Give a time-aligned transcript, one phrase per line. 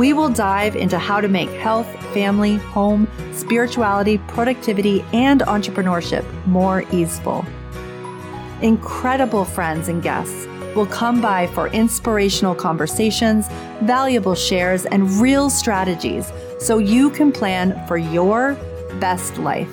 [0.00, 6.84] We will dive into how to make health, family, home, spirituality, productivity, and entrepreneurship more
[6.90, 7.44] easeful.
[8.62, 13.48] Incredible friends and guests will come by for inspirational conversations,
[13.82, 18.54] valuable shares, and real strategies so you can plan for your
[19.00, 19.68] best life.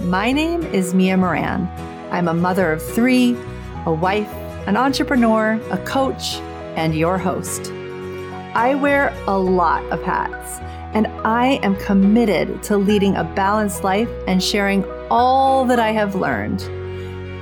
[0.00, 1.68] My name is Mia Moran.
[2.10, 3.36] I'm a mother of three,
[3.86, 4.32] a wife,
[4.66, 6.38] an entrepreneur, a coach,
[6.74, 7.70] and your host.
[8.56, 10.60] I wear a lot of hats,
[10.94, 16.14] and I am committed to leading a balanced life and sharing all that I have
[16.14, 16.62] learned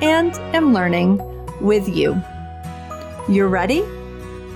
[0.02, 1.18] and am learning
[1.60, 2.18] with you.
[3.28, 3.82] You're ready?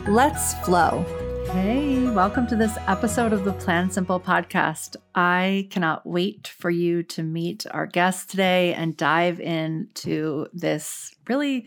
[0.08, 1.04] Let's flow.
[1.52, 4.96] Hey, welcome to this episode of the Plan Simple podcast.
[5.14, 11.66] I cannot wait for you to meet our guests today and dive into this really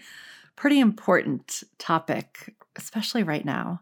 [0.56, 3.82] pretty important topic, especially right now.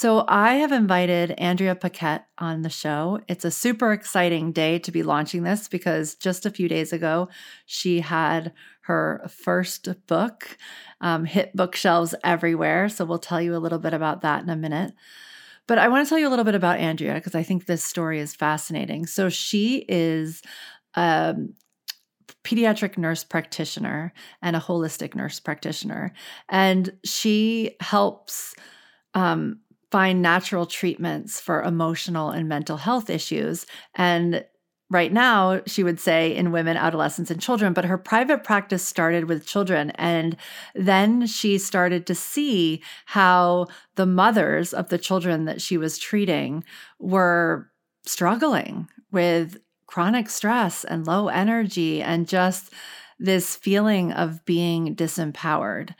[0.00, 3.18] So, I have invited Andrea Paquette on the show.
[3.26, 7.28] It's a super exciting day to be launching this because just a few days ago,
[7.66, 10.56] she had her first book
[11.00, 12.88] um, hit bookshelves everywhere.
[12.88, 14.94] So, we'll tell you a little bit about that in a minute.
[15.66, 17.82] But I want to tell you a little bit about Andrea because I think this
[17.82, 19.04] story is fascinating.
[19.04, 20.42] So, she is
[20.94, 21.34] a
[22.44, 24.12] pediatric nurse practitioner
[24.42, 26.12] and a holistic nurse practitioner.
[26.48, 28.54] And she helps
[29.14, 29.58] um,
[29.90, 33.66] find natural treatments for emotional and mental health issues.
[33.94, 34.44] And
[34.90, 39.28] right now, she would say in women, adolescents, and children, but her private practice started
[39.28, 39.90] with children.
[39.92, 40.36] And
[40.74, 43.66] then she started to see how
[43.96, 46.64] the mothers of the children that she was treating
[46.98, 47.70] were
[48.04, 52.72] struggling with chronic stress and low energy and just
[53.18, 55.94] this feeling of being disempowered.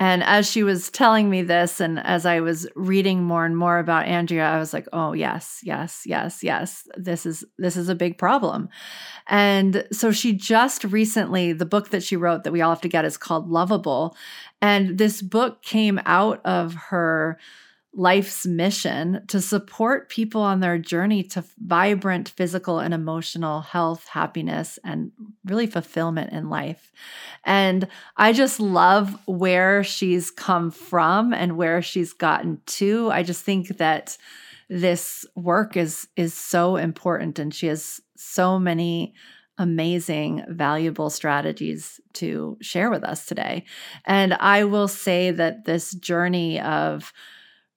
[0.00, 3.78] And as she was telling me this, and as I was reading more and more
[3.78, 6.88] about Andrea, I was like, oh yes, yes, yes, yes.
[6.96, 8.68] This is this is a big problem.
[9.28, 12.88] And so she just recently, the book that she wrote that we all have to
[12.88, 14.16] get is called Lovable.
[14.60, 17.38] And this book came out of her
[17.96, 24.78] life's mission to support people on their journey to vibrant physical and emotional health, happiness,
[24.84, 25.12] and
[25.44, 26.92] really fulfillment in life.
[27.44, 33.10] And I just love where she's come from and where she's gotten to.
[33.10, 34.18] I just think that
[34.68, 39.14] this work is is so important and she has so many
[39.58, 43.64] amazing valuable strategies to share with us today.
[44.04, 47.12] And I will say that this journey of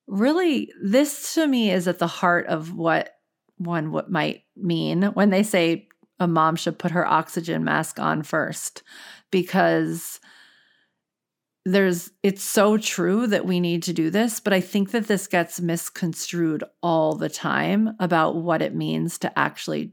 [0.07, 3.15] really this to me is at the heart of what
[3.57, 5.87] one what might mean when they say
[6.19, 8.83] a mom should put her oxygen mask on first
[9.31, 10.19] because
[11.65, 15.27] there's it's so true that we need to do this but i think that this
[15.27, 19.91] gets misconstrued all the time about what it means to actually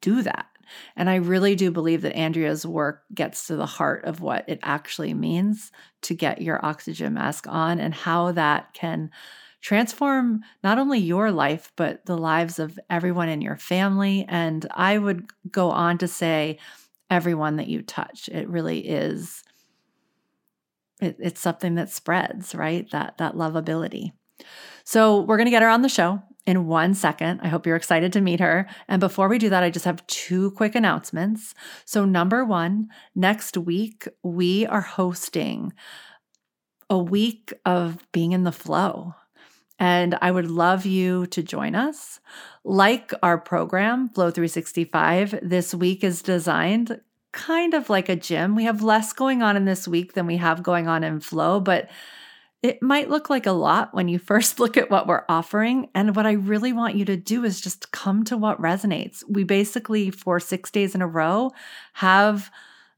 [0.00, 0.46] do that.
[0.94, 4.60] And i really do believe that andrea's work gets to the heart of what it
[4.62, 5.72] actually means
[6.02, 9.10] to get your oxygen mask on and how that can
[9.60, 14.24] transform not only your life, but the lives of everyone in your family.
[14.28, 16.58] And I would go on to say,
[17.10, 18.28] everyone that you touch.
[18.28, 19.42] It really is.
[21.00, 22.90] It, it's something that spreads, right?
[22.90, 24.12] That that lovability.
[24.84, 27.40] So we're going to get her on the show in one second.
[27.42, 28.68] I hope you're excited to meet her.
[28.88, 31.54] And before we do that, I just have two quick announcements.
[31.84, 35.72] So, number one, next week, we are hosting
[36.88, 39.14] a week of being in the flow
[39.78, 42.20] and I would love you to join us.
[42.64, 47.00] Like our program, Flow 365, this week is designed
[47.32, 48.56] kind of like a gym.
[48.56, 51.60] We have less going on in this week than we have going on in Flow,
[51.60, 51.90] but
[52.62, 55.88] it might look like a lot when you first look at what we're offering.
[55.94, 59.22] And what I really want you to do is just come to what resonates.
[59.28, 61.52] We basically, for six days in a row,
[61.92, 62.50] have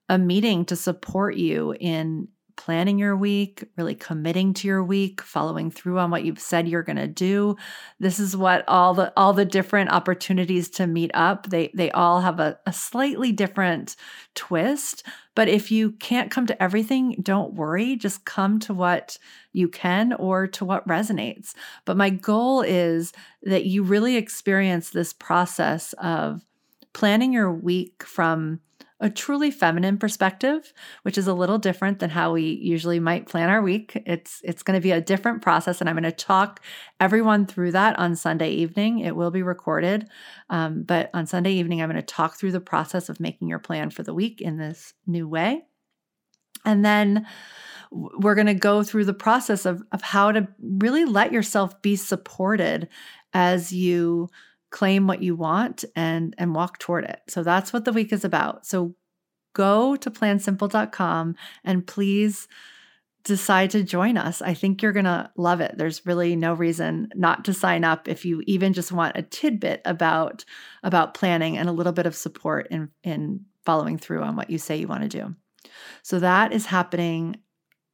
[0.09, 5.70] a meeting to support you in planning your week, really committing to your week, following
[5.70, 7.56] through on what you've said you're going to do.
[8.00, 12.20] This is what all the all the different opportunities to meet up, they they all
[12.20, 13.96] have a, a slightly different
[14.34, 15.06] twist.
[15.34, 17.94] But if you can't come to everything, don't worry.
[17.94, 19.19] Just come to what
[19.52, 21.55] you can or to what resonates.
[21.84, 23.12] But my goal is
[23.44, 26.43] that you really experience this process of
[26.93, 28.60] planning your week from
[29.00, 30.73] a truly feminine perspective,
[31.03, 34.03] which is a little different than how we usually might plan our week.
[34.06, 36.61] It's it's going to be a different process, and I'm going to talk
[36.99, 39.00] everyone through that on Sunday evening.
[39.00, 40.09] It will be recorded,
[40.50, 43.61] um, but on Sunday evening, I'm going to talk through the process of making your
[43.61, 45.62] plan for the week in this new way,
[46.65, 47.27] and then
[47.91, 51.94] we're going to go through the process of of how to really let yourself be
[51.94, 52.89] supported
[53.33, 54.29] as you
[54.70, 57.20] claim what you want and and walk toward it.
[57.29, 58.67] So that's what the week is about.
[58.67, 58.94] So
[59.55, 61.35] go to plansimple.com
[61.65, 62.49] and please
[63.25, 64.41] decide to join us.
[64.41, 65.76] I think you're going to love it.
[65.76, 69.82] There's really no reason not to sign up if you even just want a tidbit
[69.85, 70.44] about
[70.82, 74.59] about planning and a little bit of support in in following through on what you
[74.59, 75.35] say you want to do.
[76.03, 77.37] So that is happening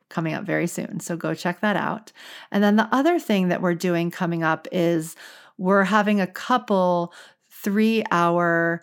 [0.08, 1.00] coming up very soon.
[1.00, 2.12] So go check that out.
[2.52, 5.16] And then the other thing that we're doing coming up is
[5.58, 7.12] we're having a couple
[7.50, 8.82] three hour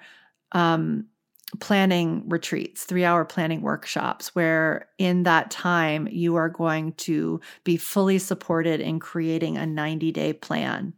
[0.53, 1.05] um,
[1.59, 7.77] planning retreats, three hour planning workshops, where in that time you are going to be
[7.77, 10.93] fully supported in creating a 90 day plan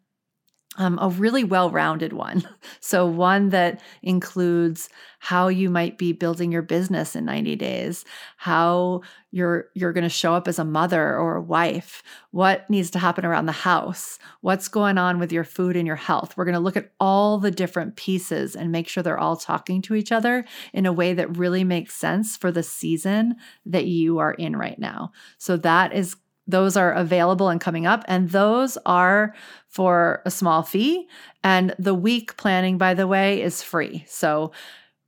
[0.78, 2.48] um, a really well rounded one.
[2.80, 4.90] So, one that includes
[5.20, 8.04] how you might be building your business in 90 days,
[8.36, 12.92] how you're, you're going to show up as a mother or a wife, what needs
[12.92, 16.36] to happen around the house, what's going on with your food and your health.
[16.36, 19.82] We're going to look at all the different pieces and make sure they're all talking
[19.84, 20.44] to each other
[20.74, 23.36] in a way that really makes sense for the season
[23.66, 25.14] that you are in right now.
[25.38, 26.18] So, that is
[26.48, 29.34] those are available and coming up, and those are
[29.68, 31.08] for a small fee.
[31.44, 34.04] And the week planning, by the way, is free.
[34.08, 34.52] So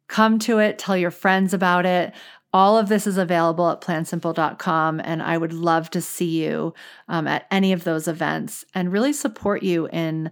[0.08, 2.14] come to it, tell your friends about it.
[2.54, 6.74] All of this is available at plansimple.com, and I would love to see you
[7.10, 10.32] um, at any of those events and really support you in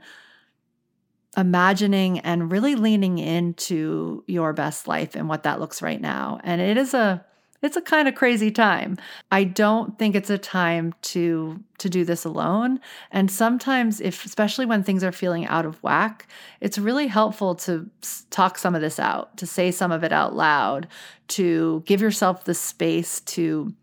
[1.35, 6.39] imagining and really leaning into your best life and what that looks right now.
[6.44, 7.25] And it is a
[7.63, 8.98] it's a kind of crazy time.
[9.31, 12.80] I don't think it's a time to to do this alone.
[13.12, 16.27] And sometimes if especially when things are feeling out of whack,
[16.62, 17.89] it's really helpful to
[18.30, 20.88] talk some of this out, to say some of it out loud,
[21.30, 23.74] to give yourself the space to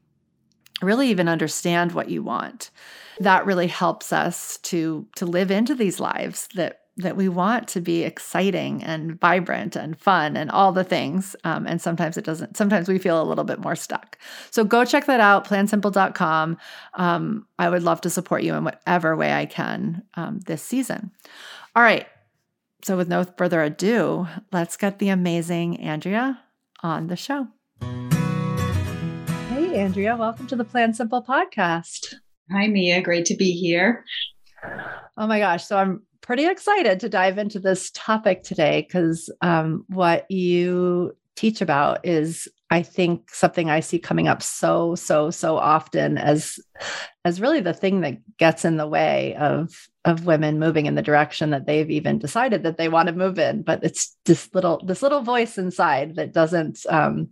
[0.82, 2.71] really even understand what you want.
[3.19, 7.81] That really helps us to to live into these lives that that we want to
[7.81, 11.34] be exciting and vibrant and fun and all the things.
[11.44, 14.19] Um, and sometimes it doesn't, sometimes we feel a little bit more stuck.
[14.50, 16.58] So go check that out, plansimple.com.
[16.94, 21.10] Um, I would love to support you in whatever way I can um, this season.
[21.75, 22.06] All right.
[22.82, 26.40] So with no further ado, let's get the amazing Andrea
[26.82, 27.48] on the show.
[29.48, 32.14] Hey, Andrea, welcome to the Plan Simple podcast.
[32.50, 33.02] Hi, Mia.
[33.02, 34.04] Great to be here.
[35.16, 35.64] Oh my gosh.
[35.64, 41.61] So I'm pretty excited to dive into this topic today because um, what you teach
[41.61, 46.61] about is I think something I see coming up so so so often as
[47.25, 49.71] as really the thing that gets in the way of
[50.05, 53.41] of women moving in the direction that they've even decided that they want to move
[53.41, 53.62] in.
[53.62, 57.31] But it's this little this little voice inside that doesn't um,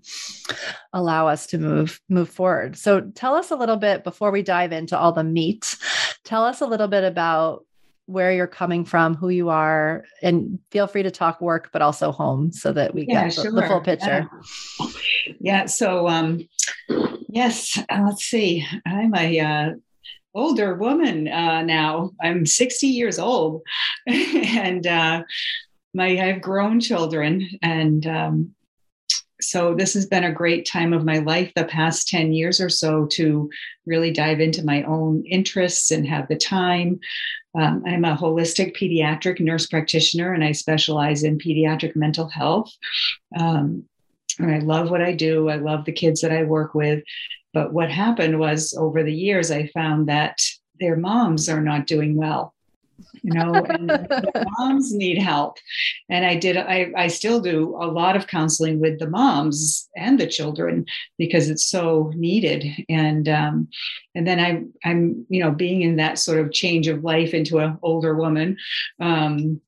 [0.93, 2.77] allow us to move move forward.
[2.77, 5.77] So tell us a little bit before we dive into all the meat
[6.25, 7.65] tell us a little bit about
[8.09, 12.11] where you're coming from, who you are, and feel free to talk work, but also
[12.11, 13.53] home so that we yeah, get the, sure.
[13.53, 14.27] the, full picture.
[14.81, 15.33] Yeah.
[15.41, 16.49] yeah so, um,
[17.29, 18.67] yes, uh, let's see.
[18.87, 19.71] I'm a uh,
[20.35, 22.13] older woman uh, now.
[22.23, 23.61] I'm 60 years old,
[24.07, 25.25] and uh,
[25.93, 28.55] my I have grown children, and um,
[29.41, 32.71] so this has been a great time of my life the past 10 years or
[32.71, 33.51] so to
[33.87, 36.99] really dive into my own interests and have the time
[37.55, 42.73] um, i'm a holistic pediatric nurse practitioner and i specialize in pediatric mental health.
[43.39, 43.85] Um,
[44.39, 45.49] and i love what i do.
[45.49, 47.03] I love the kids that i work with.
[47.55, 50.39] But what happened was over the years i found that
[50.81, 52.55] their moms are not doing well
[53.23, 54.09] you know and
[54.59, 55.59] moms need help.
[56.09, 60.19] And i did I, I still do a lot of counseling with the moms and
[60.19, 60.87] the children
[61.19, 62.67] because it's so needed.
[62.89, 63.69] And um,
[64.15, 67.59] and then i i'm you know being in that sort of change of life into
[67.59, 68.57] an older woman
[69.01, 69.61] um,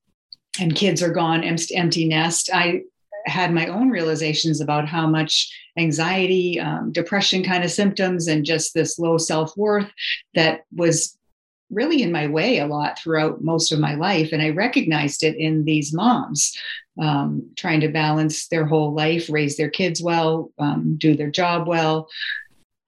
[0.59, 2.49] and kids are gone empty, empty nest.
[2.53, 2.81] I
[3.25, 8.73] had my own realizations about how much anxiety um, depression kind of symptoms and just
[8.73, 9.89] this low self-worth
[10.33, 11.17] that was
[11.71, 14.31] really in my way a lot throughout most of my life.
[14.31, 16.55] And I recognized it in these moms
[17.01, 21.67] um, trying to balance their whole life, raise their kids well, um, do their job
[21.67, 22.09] well.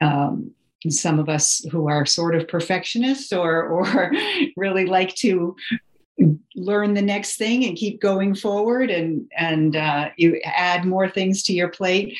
[0.01, 0.51] Um,
[0.89, 4.11] some of us who are sort of perfectionists or, or
[4.57, 5.55] really like to
[6.55, 11.41] learn the next thing and keep going forward and and uh, you add more things
[11.43, 12.15] to your plate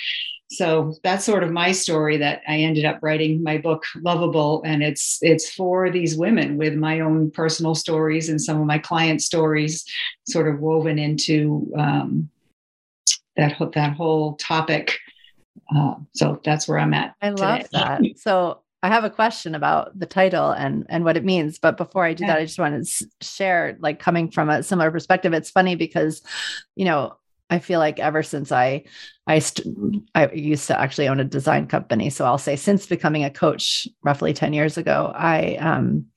[0.53, 4.83] so that's sort of my story that i ended up writing my book lovable and
[4.83, 9.21] it's it's for these women with my own personal stories and some of my client
[9.21, 9.85] stories
[10.27, 12.29] sort of woven into um,
[13.35, 14.99] that that whole topic.
[15.75, 18.01] Uh, so that's where i'm at i love that.
[18.17, 22.03] So I have a question about the title and and what it means, but before
[22.03, 25.31] I do that, I just want to share, like coming from a similar perspective.
[25.31, 26.21] It's funny because,
[26.75, 27.15] you know,
[27.53, 28.83] I feel like ever since I
[29.27, 29.67] I st-
[30.15, 33.87] I used to actually own a design company, so I'll say since becoming a coach
[34.03, 36.07] roughly ten years ago, I um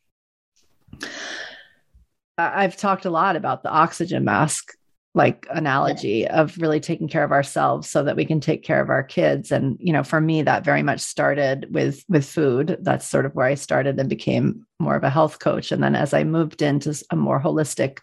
[2.38, 4.72] I've talked a lot about the oxygen mask
[5.14, 8.90] like analogy of really taking care of ourselves so that we can take care of
[8.90, 9.50] our kids.
[9.50, 12.78] And you know for me that very much started with with food.
[12.80, 15.70] That's sort of where i started and became more of a health coach.
[15.70, 17.98] And then as i moved into a more holistic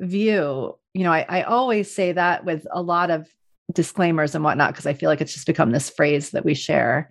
[0.00, 3.28] view you know i, I always say that with a lot of
[3.72, 7.10] disclaimers and whatnot because i feel like it's just become this phrase that we share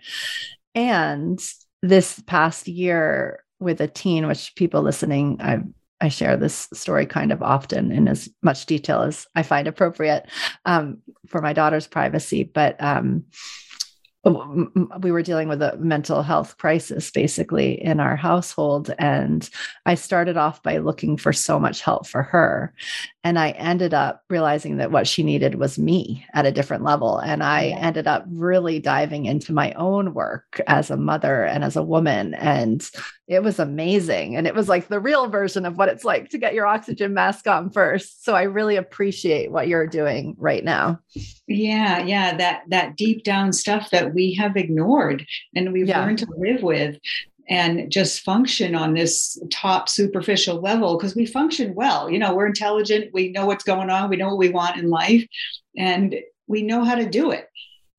[0.75, 1.39] and
[1.81, 5.63] this past year with a teen which people listening i've
[5.99, 10.29] I share this story kind of often in as much detail as I find appropriate
[10.65, 12.43] um, for my daughter's privacy.
[12.43, 13.25] But um,
[14.99, 18.93] we were dealing with a mental health crisis basically in our household.
[18.99, 19.49] And
[19.85, 22.73] I started off by looking for so much help for her.
[23.23, 27.17] And I ended up realizing that what she needed was me at a different level.
[27.17, 31.75] And I ended up really diving into my own work as a mother and as
[31.75, 32.33] a woman.
[32.33, 32.89] And
[33.27, 34.37] it was amazing.
[34.37, 37.13] And it was like the real version of what it's like to get your oxygen
[37.13, 38.23] mask on first.
[38.23, 40.99] So I really appreciate what you're doing right now.
[41.45, 46.05] Yeah, yeah, that that deep down stuff that we have ignored and we've yeah.
[46.05, 46.97] learned to live with
[47.49, 52.09] and just function on this top superficial level because we function well.
[52.09, 54.89] You know, we're intelligent, we know what's going on, we know what we want in
[54.89, 55.25] life,
[55.77, 56.15] and
[56.47, 57.49] we know how to do it.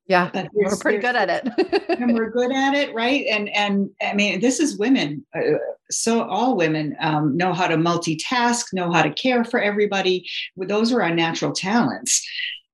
[0.09, 1.91] Yeah, but we're pretty good at it.
[1.91, 3.27] and we're good at it, right?
[3.31, 5.25] And and I mean, this is women.
[5.37, 5.59] Uh,
[5.91, 10.27] so all women um, know how to multitask, know how to care for everybody.
[10.57, 12.27] Those are our natural talents,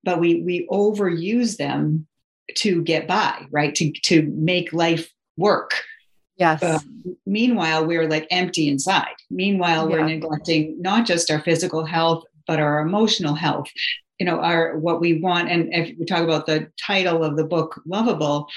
[0.05, 2.07] but we we overuse them
[2.55, 3.75] to get by, right?
[3.75, 5.71] To to make life work.
[6.37, 6.63] Yes.
[6.63, 6.79] Uh,
[7.25, 9.15] meanwhile, we're like empty inside.
[9.29, 9.97] Meanwhile, yeah.
[9.97, 13.67] we're neglecting not just our physical health, but our emotional health
[14.19, 15.49] you know our what we want.
[15.49, 18.49] And if we talk about the title of the book lovable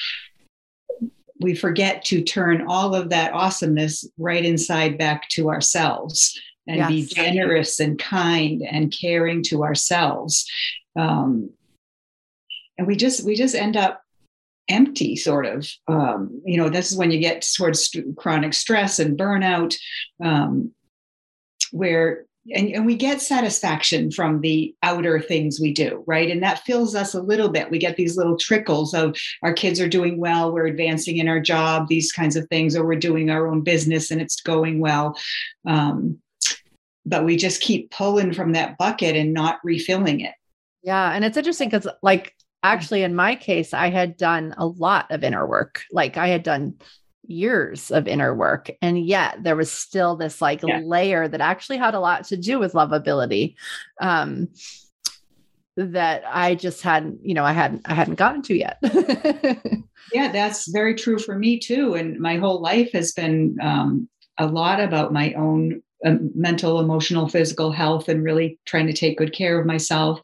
[1.40, 6.88] we forget to turn all of that awesomeness right inside back to ourselves and yes.
[6.88, 10.46] be generous and kind and caring to ourselves.
[10.96, 11.50] Um,
[12.76, 14.02] and we just we just end up
[14.68, 15.68] empty sort of.
[15.86, 19.76] Um, you know this is when you get towards st- chronic stress and burnout
[20.22, 20.72] um,
[21.72, 26.30] where and, and we get satisfaction from the outer things we do, right?
[26.30, 27.70] And that fills us a little bit.
[27.70, 31.40] We get these little trickles of our kids are doing well, we're advancing in our
[31.40, 35.16] job, these kinds of things, or we're doing our own business and it's going well.
[35.66, 36.18] Um,
[37.04, 40.34] but we just keep pulling from that bucket and not refilling it.
[40.82, 41.12] Yeah.
[41.12, 45.24] And it's interesting because, like, actually, in my case, I had done a lot of
[45.24, 45.82] inner work.
[45.90, 46.74] Like, I had done
[47.28, 50.80] years of inner work and yet there was still this like yeah.
[50.82, 53.54] layer that actually had a lot to do with lovability
[54.00, 54.48] um
[55.76, 58.78] that i just hadn't you know i hadn't i hadn't gotten to yet
[60.12, 64.08] yeah that's very true for me too and my whole life has been um,
[64.38, 69.18] a lot about my own um, mental emotional physical health and really trying to take
[69.18, 70.20] good care of myself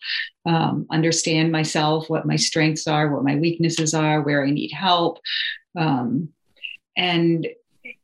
[0.47, 5.19] um, understand myself what my strengths are what my weaknesses are where i need help
[5.79, 6.29] um,
[6.97, 7.47] and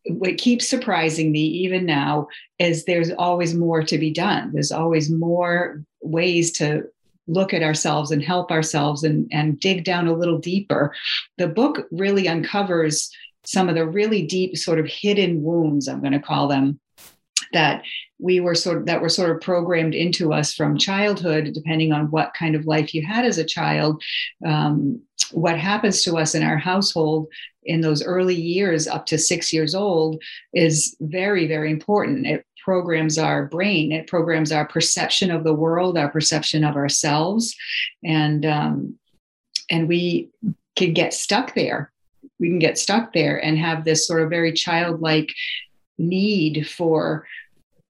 [0.06, 2.28] what keeps surprising me even now
[2.58, 4.50] is there's always more to be done.
[4.52, 6.84] There's always more ways to
[7.26, 10.94] look at ourselves and help ourselves and, and dig down a little deeper.
[11.38, 13.10] The book really uncovers
[13.44, 16.80] some of the really deep, sort of hidden wounds, I'm going to call them,
[17.52, 17.82] that
[18.18, 22.10] we were sort of that were sort of programmed into us from childhood, depending on
[22.10, 24.02] what kind of life you had as a child.
[24.46, 27.28] Um, what happens to us in our household
[27.64, 30.22] in those early years up to six years old
[30.54, 32.26] is very very important.
[32.26, 33.92] It programs our brain.
[33.92, 37.56] It programs our perception of the world our perception of ourselves.
[38.04, 38.98] And um,
[39.70, 40.30] and we
[40.76, 41.92] can get stuck there.
[42.38, 45.32] We can get stuck there and have this sort of very childlike
[45.98, 47.26] need for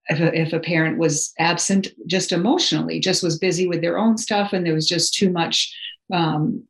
[0.09, 4.19] if a, if a parent was absent just emotionally just was busy with their own
[4.19, 5.73] stuff and there was just too much
[6.13, 6.65] um,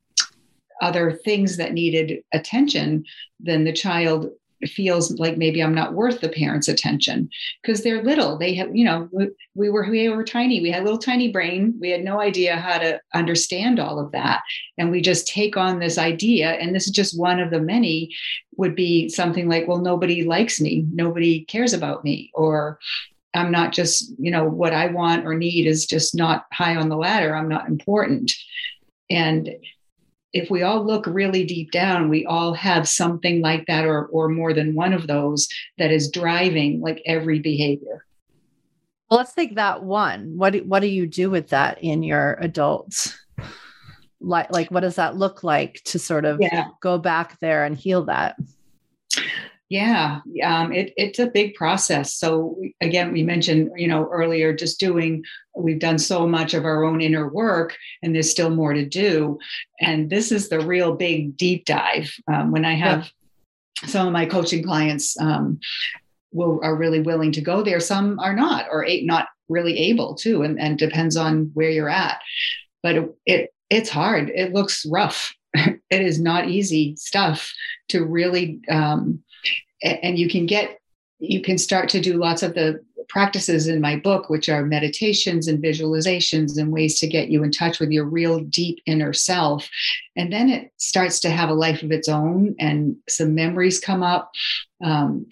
[0.80, 3.04] other things that needed attention,
[3.38, 4.30] then the child
[4.66, 7.30] feels like maybe I'm not worth the parents' attention
[7.62, 8.36] because they're little.
[8.36, 9.08] They have, you know,
[9.54, 10.60] we were we were tiny.
[10.60, 11.74] We had a little tiny brain.
[11.80, 14.42] We had no idea how to understand all of that,
[14.76, 16.50] and we just take on this idea.
[16.52, 18.14] And this is just one of the many.
[18.56, 22.78] Would be something like, well, nobody likes me, nobody cares about me, or
[23.32, 26.90] I'm not just, you know, what I want or need is just not high on
[26.90, 27.34] the ladder.
[27.34, 28.32] I'm not important.
[29.08, 29.48] And
[30.32, 34.28] if we all look really deep down, we all have something like that or, or
[34.28, 38.06] more than one of those that is driving like every behavior.
[39.10, 40.36] Well, let's take that one.
[40.36, 43.18] What do, what do you do with that in your adults?
[44.20, 46.68] Like, like what does that look like to sort of yeah.
[46.80, 48.36] go back there and heal that?
[49.70, 52.14] Yeah, um, it, it's a big process.
[52.14, 55.22] So again, we mentioned, you know, earlier, just doing.
[55.56, 59.38] We've done so much of our own inner work, and there's still more to do.
[59.80, 62.12] And this is the real big deep dive.
[62.26, 63.08] Um, when I have
[63.82, 63.88] yeah.
[63.88, 65.60] some of my coaching clients, um,
[66.32, 67.78] will are really willing to go there.
[67.78, 72.20] Some are not, or not really able to, and, and depends on where you're at.
[72.82, 74.32] But it, it it's hard.
[74.34, 75.32] It looks rough.
[75.54, 77.54] it is not easy stuff
[77.90, 79.22] to really um,
[79.82, 80.78] and you can get
[81.18, 85.48] you can start to do lots of the practices in my book which are meditations
[85.48, 89.68] and visualizations and ways to get you in touch with your real deep inner self.
[90.16, 94.02] And then it starts to have a life of its own and some memories come
[94.02, 94.30] up.
[94.82, 95.26] Um,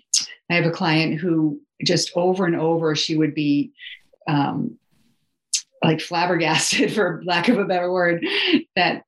[0.51, 3.73] i have a client who just over and over she would be
[4.27, 4.79] um,
[5.83, 8.27] like flabbergasted for lack of a better word
[8.77, 9.05] that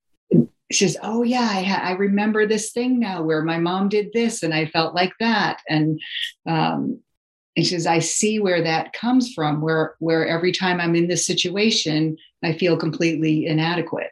[0.70, 4.12] she says, "Oh yeah, I, ha- I remember this thing now where my mom did
[4.12, 6.00] this and I felt like that." And
[6.46, 7.00] um,
[7.56, 9.60] and she says, "I see where that comes from.
[9.60, 14.10] Where where every time I'm in this situation, I feel completely inadequate."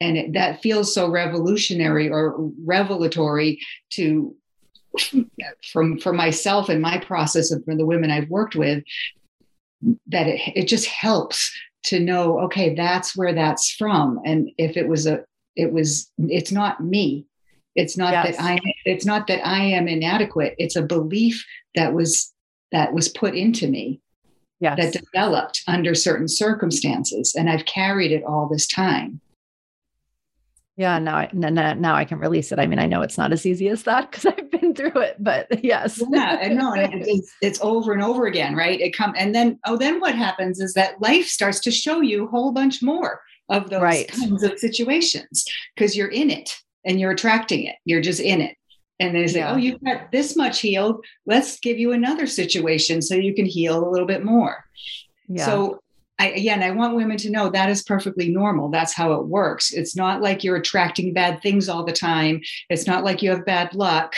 [0.00, 4.34] And it, that feels so revolutionary or revelatory to
[5.72, 8.82] from for myself and my process and for the women I've worked with
[10.08, 11.52] that it, it just helps
[11.84, 15.24] to know okay that's where that's from and if it was a
[15.56, 17.26] it was it's not me.
[17.76, 18.36] It's not yes.
[18.36, 20.54] that i it's not that i am inadequate.
[20.58, 22.32] It's a belief that was
[22.72, 24.00] that was put into me
[24.60, 24.76] yes.
[24.78, 29.20] that developed under certain circumstances and i've carried it all this time.
[30.76, 32.58] Yeah now I, now I can release it.
[32.58, 35.16] I mean i know it's not as easy as that because i've been through it
[35.20, 36.02] but yes.
[36.10, 38.80] Yeah i know and it's, it's over and over again right?
[38.80, 42.24] It come and then oh then what happens is that life starts to show you
[42.24, 44.08] a whole bunch more of those right.
[44.08, 46.50] kinds of situations because you're in it
[46.84, 47.76] and you're attracting it.
[47.84, 48.56] You're just in it.
[49.00, 49.52] And they say, yeah.
[49.52, 51.04] Oh, you've got this much healed.
[51.26, 54.64] Let's give you another situation so you can heal a little bit more.
[55.26, 55.46] Yeah.
[55.46, 55.80] So
[56.18, 58.70] I, again, I want women to know that is perfectly normal.
[58.70, 59.72] That's how it works.
[59.72, 62.42] It's not like you're attracting bad things all the time.
[62.68, 64.14] It's not like you have bad luck.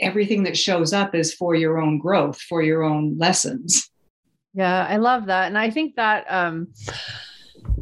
[0.00, 3.90] Everything that shows up is for your own growth, for your own lessons.
[4.54, 5.48] Yeah, I love that.
[5.48, 6.68] And I think that um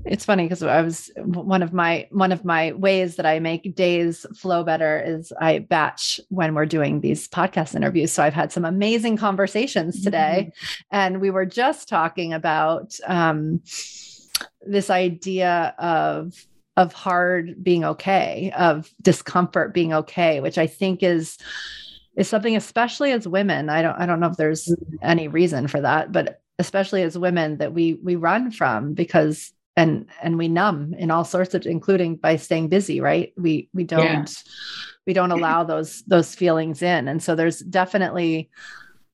[0.05, 3.75] it's funny because I was one of my one of my ways that I make
[3.75, 8.13] days flow better is I batch when we're doing these podcast interviews.
[8.13, 10.97] So I've had some amazing conversations today, mm-hmm.
[10.97, 13.63] and we were just talking about um,
[14.67, 16.35] this idea of
[16.77, 21.39] of hard being okay, of discomfort being okay, which I think is
[22.17, 23.69] is something especially as women.
[23.69, 24.97] I don't I don't know if there's mm-hmm.
[25.03, 30.07] any reason for that, but especially as women that we we run from because and
[30.23, 33.33] and we numb in all sorts of including by staying busy right?
[33.37, 34.25] We we don't yeah.
[35.07, 37.09] we don't allow those those feelings in.
[37.09, 38.51] And so there's definitely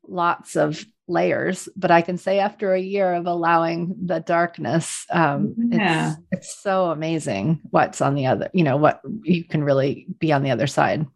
[0.08, 5.54] lots of layers but i can say after a year of allowing the darkness um
[5.70, 6.14] yeah.
[6.32, 10.32] it's it's so amazing what's on the other you know what you can really be
[10.32, 11.06] on the other side.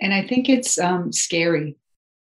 [0.00, 1.76] And i think it's um scary.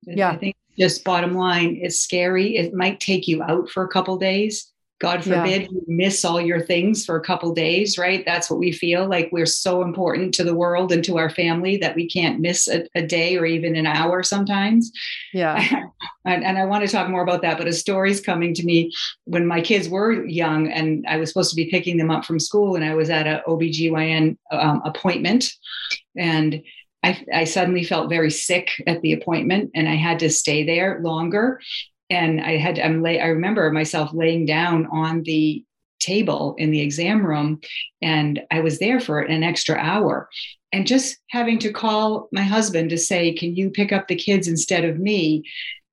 [0.03, 0.31] Yeah.
[0.31, 2.55] i think just bottom line it's scary.
[2.55, 5.67] It might take you out for a couple days God forbid yeah.
[5.71, 8.23] you miss all your things for a couple days, right?
[8.25, 11.77] That's what we feel like we're so important to the world and to our family
[11.77, 14.91] that we can't miss a, a day or even an hour sometimes.
[15.33, 15.63] Yeah.
[16.25, 18.91] and, and, I want to talk more about that, but a story's coming to me
[19.23, 22.39] when my kids were young and I was supposed to be picking them up from
[22.39, 25.49] school and I was at an OBGYN um, appointment
[26.17, 26.61] and
[27.03, 30.99] I, I suddenly felt very sick at the appointment and I had to stay there
[31.01, 31.61] longer
[32.09, 35.63] and I had I'm lay I remember myself laying down on the
[35.99, 37.59] table in the exam room
[38.01, 40.29] and I was there for an extra hour
[40.71, 44.47] and just having to call my husband to say can you pick up the kids
[44.47, 45.43] instead of me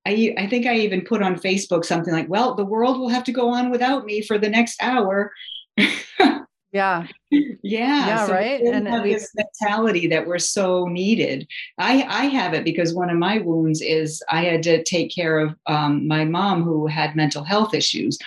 [0.07, 3.25] I, I think I even put on Facebook something like, well, the world will have
[3.25, 5.33] to go on without me for the next hour.
[6.77, 8.07] yeah, Yeah.
[8.07, 8.25] yeah.
[8.25, 8.61] So right.
[8.61, 11.47] And have we, this mentality that we're so needed.
[11.77, 15.39] I, I have it because one of my wounds is I had to take care
[15.39, 18.17] of um, my mom who had mental health issues.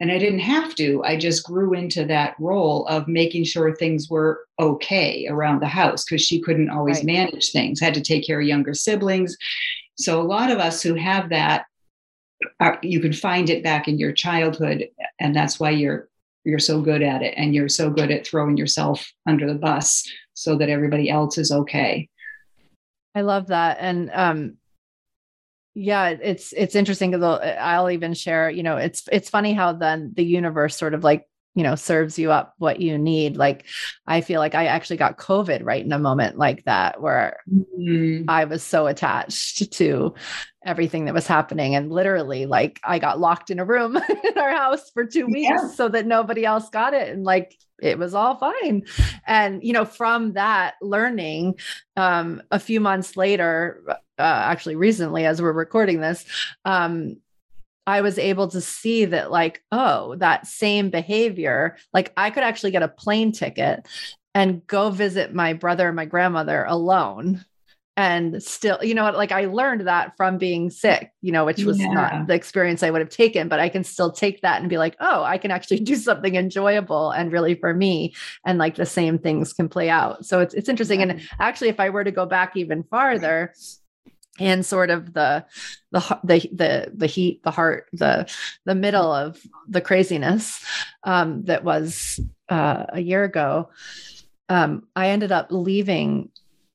[0.00, 1.02] And I didn't have to.
[1.04, 6.04] I just grew into that role of making sure things were okay around the house
[6.04, 7.06] because she couldn't always Right.
[7.06, 9.36] manage things, had to take care of younger siblings.
[9.96, 11.66] So a lot of us who have that,
[12.58, 16.08] are, you can find it back in your childhood, and that's why you're
[16.44, 20.08] you're so good at it, and you're so good at throwing yourself under the bus
[20.34, 22.08] so that everybody else is okay.
[23.14, 23.78] I love that.
[23.80, 24.56] And um
[25.74, 30.12] yeah, it's it's interesting because I'll even share, you know, it's it's funny how then
[30.16, 31.28] the universe sort of like,
[31.60, 33.36] you know, serves you up what you need.
[33.36, 33.66] Like
[34.06, 38.28] I feel like I actually got COVID right in a moment like that where Mm,
[38.28, 40.14] I was so attached to
[40.64, 41.74] everything that was happening.
[41.74, 45.64] And literally, like, I got locked in a room in our house for two weeks
[45.64, 45.68] Yeah.
[45.74, 47.08] so that nobody else got it.
[47.08, 48.84] And like, it was all fine.
[49.26, 51.58] And, you know, from that learning,
[51.96, 56.24] um, a few months later, uh, actually recently, as we're recording this,
[56.64, 57.16] um,
[57.90, 62.70] I was able to see that, like, oh, that same behavior, like, I could actually
[62.70, 63.86] get a plane ticket
[64.34, 67.44] and go visit my brother and my grandmother alone
[67.96, 71.64] and still you know what like i learned that from being sick you know which
[71.64, 71.92] was Yeah.
[71.92, 74.78] not the experience i would have taken but i can still take that and be
[74.78, 78.14] like oh i can actually do something enjoyable and really for me
[78.46, 81.80] and like the same things can play out so it's it's interesting and actually if
[81.80, 83.52] i were to go back even farther
[84.40, 85.44] and sort of the
[85.92, 88.28] the the the the heat the heart the
[88.64, 90.64] the middle of the craziness
[91.04, 93.70] um that was uh a year ago
[94.48, 96.30] um i ended up leaving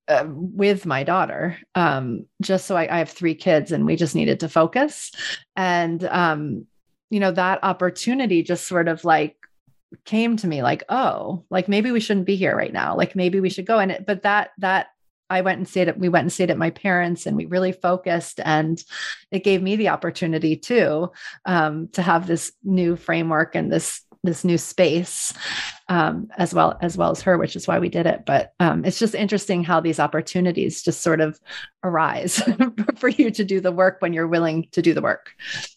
[0.07, 4.13] uh, with my daughter um just so I, I have three kids and we just
[4.13, 5.11] needed to focus.
[5.55, 6.67] And um
[7.09, 9.35] you know that opportunity just sort of like
[10.03, 12.95] came to me like oh like maybe we shouldn't be here right now.
[12.95, 14.05] Like maybe we should go and it.
[14.05, 14.87] But that that
[15.29, 17.71] I went and stayed at we went and stayed at my parents and we really
[17.71, 18.81] focused and
[19.31, 21.11] it gave me the opportunity too
[21.45, 25.33] um, to have this new framework and this this new space
[25.87, 28.83] um, as well as well as her which is why we did it but um,
[28.85, 31.39] it's just interesting how these opportunities just sort of
[31.83, 32.41] arise
[32.97, 35.33] for you to do the work when you're willing to do the work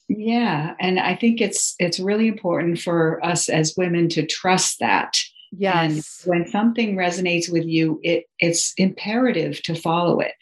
[0.08, 5.18] Yeah, and I think it's it's really important for us as women to trust that.
[5.52, 10.32] Yes And when something resonates with you, it it's imperative to follow it.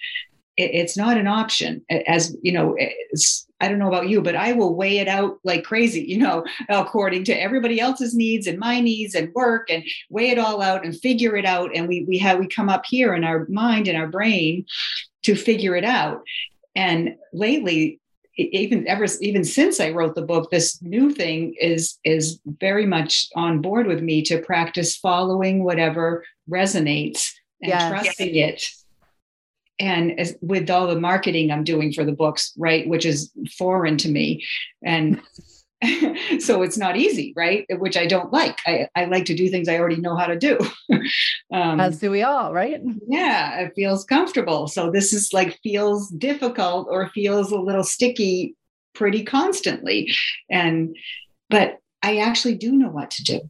[0.56, 1.84] it it's not an option.
[2.06, 5.38] As you know, it's, I don't know about you, but I will weigh it out
[5.44, 6.02] like crazy.
[6.02, 10.38] You know, according to everybody else's needs and my needs and work, and weigh it
[10.38, 11.70] all out and figure it out.
[11.74, 14.66] And we we have we come up here in our mind and our brain
[15.24, 16.22] to figure it out.
[16.74, 18.00] And lately,
[18.36, 23.28] even ever even since I wrote the book, this new thing is is very much
[23.34, 27.90] on board with me to practice following whatever resonates and Yes.
[27.90, 28.68] trusting it.
[29.78, 33.98] And as, with all the marketing I'm doing for the books, right, which is foreign
[33.98, 34.44] to me,
[34.82, 35.20] and
[36.38, 37.66] so it's not easy, right?
[37.78, 38.60] Which I don't like.
[38.66, 40.58] I, I like to do things I already know how to do.
[41.52, 42.80] um, as do we all right?
[43.06, 44.68] Yeah it feels comfortable.
[44.68, 48.54] So this is like feels difficult or feels a little sticky
[48.94, 50.14] pretty constantly.
[50.50, 50.96] And
[51.50, 53.40] but i actually do know what to do.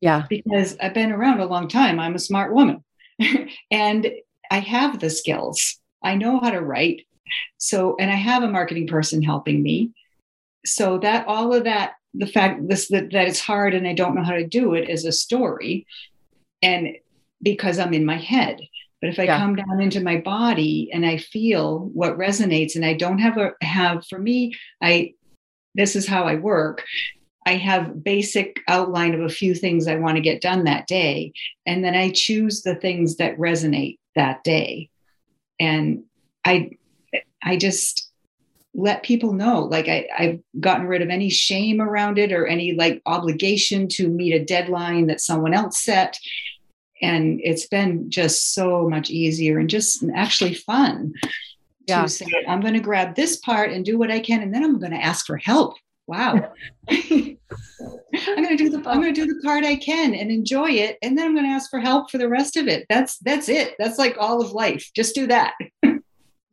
[0.00, 0.24] Yeah.
[0.28, 1.98] Because i've been around a long time.
[1.98, 2.84] I'm a smart woman.
[3.70, 4.10] And
[4.50, 5.80] i have the skills.
[6.02, 7.06] I know how to write.
[7.56, 9.92] So and i have a marketing person helping me
[10.64, 14.14] so that all of that the fact this that, that it's hard and i don't
[14.14, 15.86] know how to do it is a story.
[16.62, 16.96] And
[17.42, 18.60] because i'm in my head.
[19.00, 19.38] But if i Yeah.
[19.38, 23.52] come down into my body and i feel what resonates and i don't have a
[23.60, 25.12] have for me i
[25.74, 26.84] this is how i work.
[27.46, 31.32] I have basic outline of a few things i want to get done that day.
[31.66, 34.88] And then i choose the things that resonate that day.
[35.60, 36.04] And
[36.44, 36.70] i
[37.42, 38.10] i just
[38.76, 42.72] let people know like I, i've gotten rid of any shame around it or any
[42.74, 46.18] like obligation to meet a deadline that someone else set.
[47.02, 51.12] And it's been just so much easier and just actually fun
[51.86, 52.02] Yeah.
[52.02, 54.64] to say i'm going to grab this part and do what i can and then
[54.64, 55.74] i'm going to ask for help.
[56.06, 56.52] Wow.
[56.90, 57.38] I'm
[58.42, 60.98] going to do the i'm going to do the part i can and enjoy it
[61.02, 62.86] and then i'm going to ask for help for the rest of it.
[62.88, 63.74] That's that's it.
[63.78, 64.90] That's like all of life.
[64.94, 65.54] Just do that.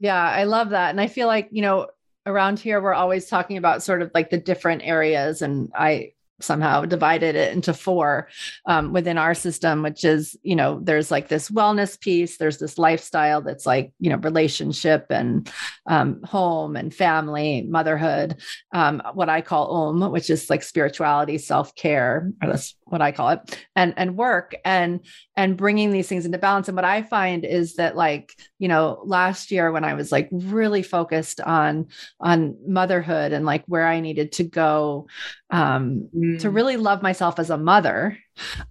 [0.04, 0.90] Yeah, I love that.
[0.90, 1.86] And I feel like, you know,
[2.26, 5.42] around here, we're always talking about sort of like the different areas.
[5.42, 8.28] And I somehow divided it into four
[8.66, 12.78] um, within our system, which is, you know, there's like this wellness piece, there's this
[12.78, 15.52] lifestyle that's like, you know, relationship and
[15.88, 18.38] um, home and family, motherhood,
[18.74, 23.12] um, what I call Om, which is like spirituality, self care, or that's what I
[23.12, 25.00] call it, and and work and
[25.36, 26.68] and bringing these things into balance.
[26.68, 30.30] And what I find is that like you know last year when I was like
[30.32, 31.88] really focused on
[32.19, 35.08] on motherhood and like where I needed to go
[35.50, 36.39] um, mm.
[36.41, 38.19] to really love myself as a mother,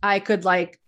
[0.01, 0.79] I could like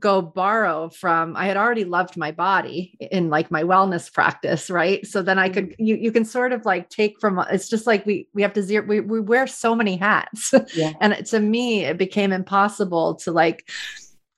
[0.00, 5.06] go borrow from i had already loved my body in like my wellness practice right
[5.06, 5.84] so then i could mm-hmm.
[5.84, 8.62] you you can sort of like take from it's just like we we have to
[8.62, 10.92] zero we, we wear so many hats yeah.
[11.02, 13.68] and to me it became impossible to like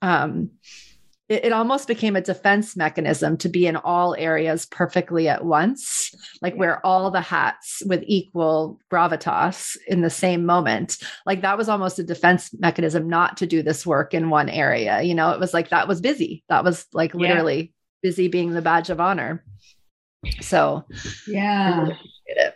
[0.03, 0.51] um
[1.29, 6.15] it, it, almost became a defense mechanism to be in all areas perfectly at once,
[6.41, 6.59] like yeah.
[6.59, 10.99] wear all the hats with equal gravitas in the same moment.
[11.25, 15.03] Like that was almost a defense mechanism not to do this work in one area.
[15.03, 16.45] You know, it was like that was busy.
[16.49, 18.09] That was like literally yeah.
[18.09, 19.45] busy being the badge of honor.
[20.41, 20.85] So,
[21.27, 21.89] yeah.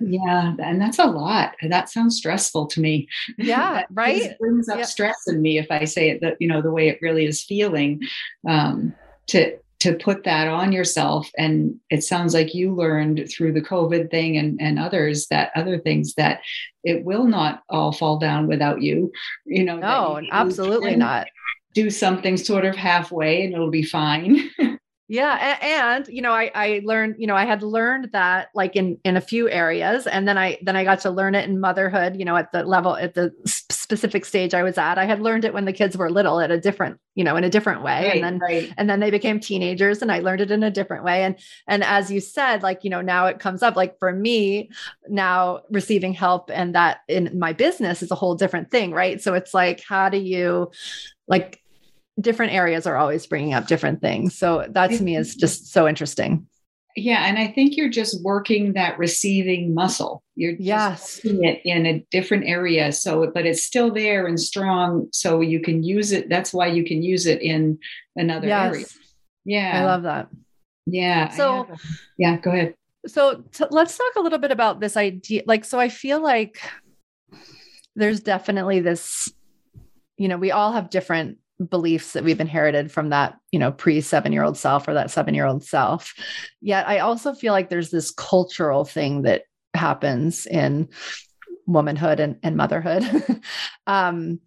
[0.00, 1.54] Yeah, and that's a lot.
[1.62, 3.08] That sounds stressful to me.
[3.38, 4.22] Yeah, right.
[4.22, 6.88] It brings up stress in me if I say it that you know the way
[6.88, 8.02] it really is feeling.
[8.48, 8.94] Um,
[9.28, 14.10] to to put that on yourself, and it sounds like you learned through the COVID
[14.10, 16.40] thing and and others that other things that
[16.84, 19.12] it will not all fall down without you.
[19.46, 21.28] You know, no, you absolutely not.
[21.72, 24.50] Do something sort of halfway, and it'll be fine.
[25.10, 28.76] yeah and, and, you know I, I learned you know i had learned that like
[28.76, 31.58] in in a few areas and then i then i got to learn it in
[31.58, 35.20] motherhood you know at the level at the specific stage i was at i had
[35.20, 37.82] learned it when the kids were little at a different you know in a different
[37.82, 38.72] way right, and then right.
[38.78, 41.82] and then they became teenagers and i learned it in a different way and and
[41.82, 44.70] as you said like you know now it comes up like for me
[45.08, 49.34] now receiving help and that in my business is a whole different thing right so
[49.34, 50.70] it's like how do you
[51.26, 51.59] like
[52.20, 54.36] different areas are always bringing up different things.
[54.36, 55.40] So that to me is mm-hmm.
[55.40, 56.46] just so interesting.
[56.96, 60.24] Yeah, and I think you're just working that receiving muscle.
[60.34, 61.20] You're yes.
[61.22, 62.90] it in a different area.
[62.92, 65.08] So, but it's still there and strong.
[65.12, 66.28] So you can use it.
[66.28, 67.78] That's why you can use it in
[68.16, 68.74] another yes.
[68.74, 68.86] area.
[69.44, 70.28] Yeah, I love that.
[70.86, 71.28] Yeah.
[71.30, 71.68] So,
[72.18, 72.74] yeah, go ahead.
[73.06, 75.42] So t- let's talk a little bit about this idea.
[75.46, 76.60] Like, so I feel like
[77.94, 79.32] there's definitely this.
[80.18, 84.00] You know, we all have different beliefs that we've inherited from that, you know, pre
[84.00, 86.14] seven year old self or that seven year old self.
[86.60, 89.42] Yet I also feel like there's this cultural thing that
[89.74, 90.88] happens in
[91.66, 93.04] womanhood and, and motherhood
[93.86, 94.40] um,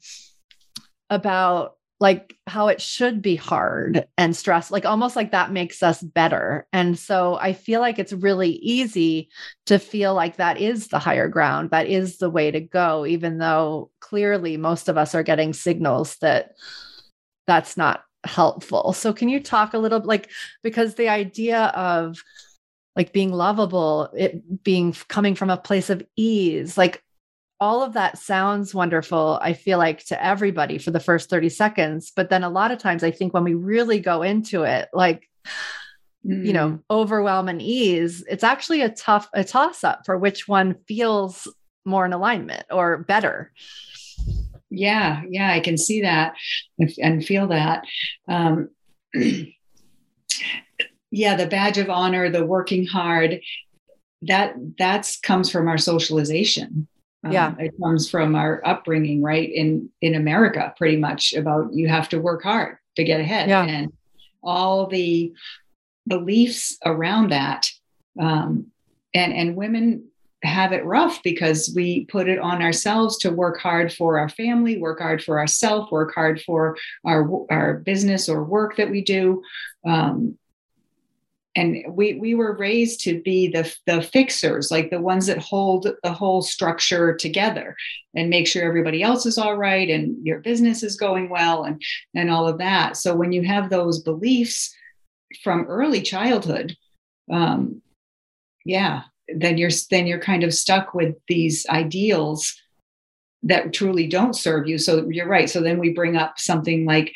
[1.10, 6.02] about like how it should be hard and stress like almost like that makes us
[6.02, 9.30] better and so i feel like it's really easy
[9.66, 13.38] to feel like that is the higher ground that is the way to go even
[13.38, 16.52] though clearly most of us are getting signals that
[17.48, 18.94] that's not helpful.
[18.94, 20.30] So can you talk a little like
[20.62, 22.24] because the idea of
[22.96, 27.04] like being lovable, it being coming from a place of ease, like
[27.60, 32.12] all of that sounds wonderful, I feel like to everybody for the first 30 seconds.
[32.16, 35.30] But then a lot of times I think when we really go into it, like,
[36.26, 36.46] mm.
[36.46, 36.80] you know, mm.
[36.92, 41.48] overwhelm and ease, it's actually a tough, a toss up for which one feels
[41.86, 43.52] more in alignment or better
[44.74, 46.34] yeah yeah i can see that
[46.98, 47.86] and feel that.
[48.28, 48.70] Um,
[51.12, 53.42] yeah the badge of honor the working hard
[54.24, 56.88] that that's comes from our socialization.
[57.26, 57.56] Um, yeah.
[57.58, 62.20] it comes from our upbringing right in in america pretty much about you have to
[62.20, 63.48] work hard to get ahead.
[63.48, 63.64] Yeah.
[63.64, 63.94] and
[64.44, 65.34] all the
[66.06, 67.70] beliefs around that
[68.20, 68.68] um,
[69.14, 70.10] and and women
[70.44, 74.78] have it rough because we put it on ourselves to work hard for our family,
[74.78, 79.42] work hard for ourselves, work hard for our our business or work that we do.
[79.86, 80.38] Um,
[81.56, 85.88] and we we were raised to be the the fixers, like the ones that hold
[86.04, 87.76] the whole structure together
[88.16, 91.82] and make sure everybody else is all right and your business is going well and
[92.16, 92.98] and all of that.
[92.98, 94.76] So when you have those beliefs
[95.44, 96.76] from early childhood,
[97.32, 97.82] um,
[98.66, 102.54] yeah, then you're then you're kind of stuck with these ideals
[103.44, 104.78] that truly don't serve you.
[104.78, 105.50] So you're right.
[105.50, 107.14] So then we bring up something like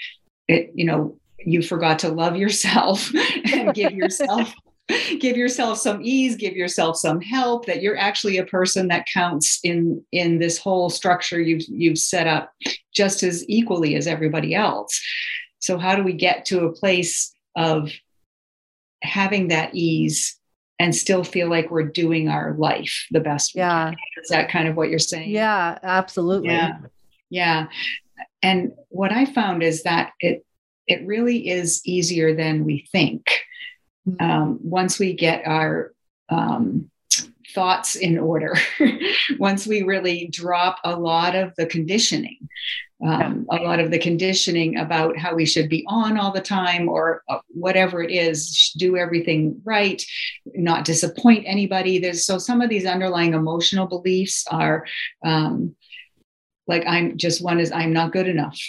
[0.48, 3.12] it you know you forgot to love yourself
[3.54, 4.54] and give yourself
[5.20, 9.60] give yourself some ease give yourself some help that you're actually a person that counts
[9.64, 12.54] in in this whole structure you've you've set up
[12.94, 15.00] just as equally as everybody else.
[15.60, 17.92] So how do we get to a place of
[19.04, 20.38] having that ease
[20.80, 23.92] and still feel like we're doing our life the best yeah.
[24.22, 25.30] is that kind of what you're saying?
[25.30, 26.50] Yeah absolutely.
[26.50, 26.78] Yeah.
[27.30, 27.68] Yeah.
[28.42, 30.46] And what i found is that it
[30.88, 33.42] it really is easier than we think.
[34.08, 34.26] Mm-hmm.
[34.26, 35.92] um, once we get our
[36.30, 36.90] um,
[37.54, 38.56] thoughts in order
[39.40, 42.38] once we really drop a lot of the conditioning
[43.06, 46.90] um, a lot of the conditioning about how we should be on all the time
[46.90, 50.04] or uh, whatever it is do everything right
[50.56, 52.00] not disappoint anybody.
[52.00, 54.86] There's so some of these underlying emotional beliefs are
[55.24, 55.76] um,
[56.66, 58.60] like i'm just one is i'm not good enough.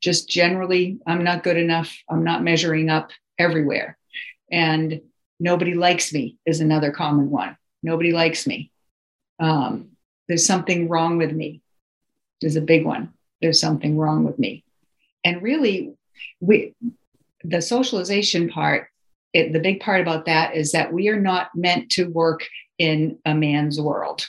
[0.00, 1.94] Just generally i'm not good enough.
[2.08, 3.98] I'm not measuring up everywhere.
[4.50, 5.02] And
[5.38, 8.70] nobody likes me is another common one nobody likes me.
[9.38, 9.90] Um,
[10.26, 11.62] there's something wrong with me.
[12.40, 13.12] Is a big one.
[13.40, 14.64] There's something wrong with me.
[15.24, 15.94] And really
[16.40, 16.74] we
[17.42, 18.88] the socialization part
[19.32, 22.46] it, the big part about that is that we are not meant to work
[22.78, 24.26] in a man's world.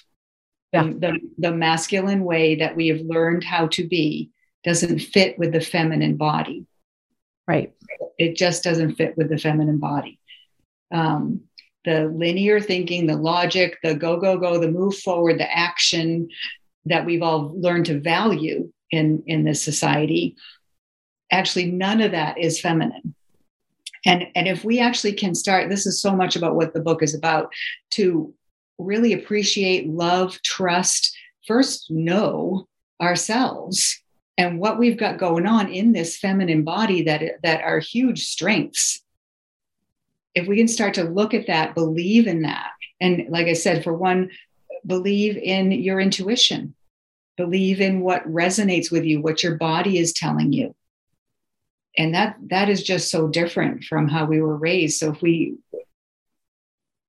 [0.73, 0.83] Yeah.
[0.83, 4.29] the, the masculine way that we have learned how to be
[4.63, 6.67] doesn't fit with the feminine body.
[7.47, 7.73] Right.
[8.19, 10.19] It just doesn't fit with the feminine body.
[10.91, 11.41] Um,
[11.85, 16.27] the linear thinking the logic the go go go the move forward the action
[16.85, 20.35] that we've all learned to value in in this society
[21.31, 23.15] actually none of that is feminine.
[24.05, 27.03] And and if we actually can start this is so much about what the book
[27.03, 27.51] is about
[27.91, 28.33] to
[28.77, 31.15] really appreciate love trust
[31.45, 32.67] first know
[33.01, 34.01] ourselves
[34.37, 39.01] and what we've got going on in this feminine body that that are huge strengths
[40.35, 43.83] if we can start to look at that believe in that and like i said
[43.83, 44.29] for one
[44.85, 46.75] believe in your intuition.
[47.37, 50.75] Believe in what resonates with you what your body is telling you.
[51.97, 54.99] And that that is just so different from how we were raised.
[54.99, 55.57] So if we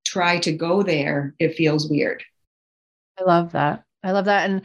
[0.05, 2.23] try to go there it feels weird.
[3.19, 3.85] I love that.
[4.03, 4.49] I love that.
[4.49, 4.63] And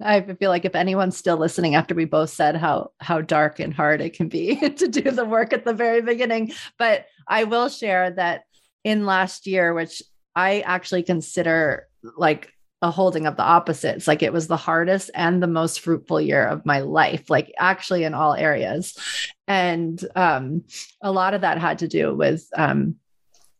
[0.00, 3.72] I, feel like if anyone's still listening after we both said how how dark and
[3.72, 7.68] hard it can be to do the work at the very beginning but i will
[7.68, 8.44] share that
[8.84, 10.02] in last year which
[10.34, 14.08] i actually consider like a holding of the opposites.
[14.08, 18.02] Like it was the hardest and the most fruitful year of my life, like actually
[18.02, 18.98] in all areas.
[19.46, 20.64] And um,
[21.00, 22.96] a lot of that had to do with um,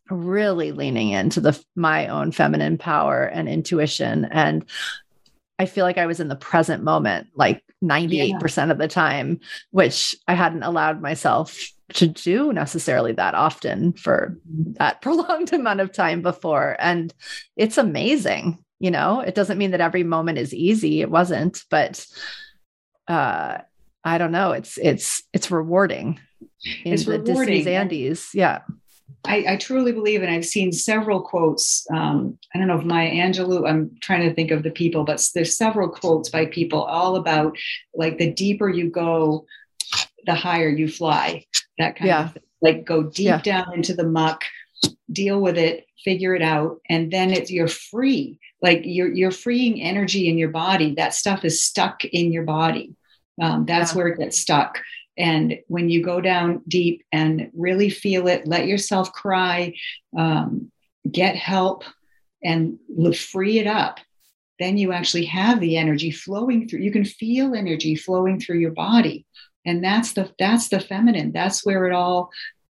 [0.09, 4.25] really leaning into the my own feminine power and intuition.
[4.25, 4.65] And
[5.59, 8.71] I feel like I was in the present moment, like 98% yeah.
[8.71, 9.39] of the time,
[9.71, 11.57] which I hadn't allowed myself
[11.93, 14.37] to do necessarily that often for
[14.77, 16.75] that prolonged amount of time before.
[16.79, 17.13] And
[17.55, 22.05] it's amazing you know it doesn't mean that every moment is easy it wasn't but
[23.07, 23.59] uh
[24.03, 26.19] i don't know it's it's it's rewarding
[26.83, 27.67] in it's the rewarding.
[27.67, 28.29] Andes.
[28.33, 28.61] Yeah.
[29.25, 31.87] I, I, truly believe, and I've seen several quotes.
[31.91, 35.25] Um, I don't know if Maya Angelou, I'm trying to think of the people, but
[35.33, 37.57] there's several quotes by people all about
[37.93, 39.45] like the deeper you go,
[40.25, 41.45] the higher you fly.
[41.77, 42.25] That kind yeah.
[42.25, 42.43] of thing.
[42.61, 43.41] like go deep yeah.
[43.41, 44.43] down into the muck,
[45.11, 49.81] deal with it, figure it out, and then it's you're free like you're you're freeing
[49.81, 52.95] energy in your body that stuff is stuck in your body
[53.41, 53.97] um, that's yeah.
[53.97, 54.79] where it gets stuck
[55.17, 59.73] and when you go down deep and really feel it let yourself cry
[60.17, 60.71] um,
[61.09, 61.83] get help
[62.43, 62.77] and
[63.15, 63.99] free it up
[64.59, 68.71] then you actually have the energy flowing through you can feel energy flowing through your
[68.71, 69.25] body
[69.65, 72.31] and that's the that's the feminine that's where it all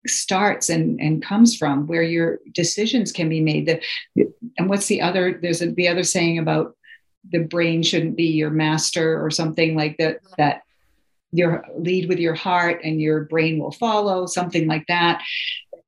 [0.07, 3.65] starts and, and comes from, where your decisions can be made.
[3.65, 5.39] The, and what's the other?
[5.41, 6.75] There's a, the other saying about
[7.31, 10.19] the brain shouldn't be your master or something like that.
[10.37, 10.61] That
[11.35, 15.21] your lead with your heart and your brain will follow, something like that.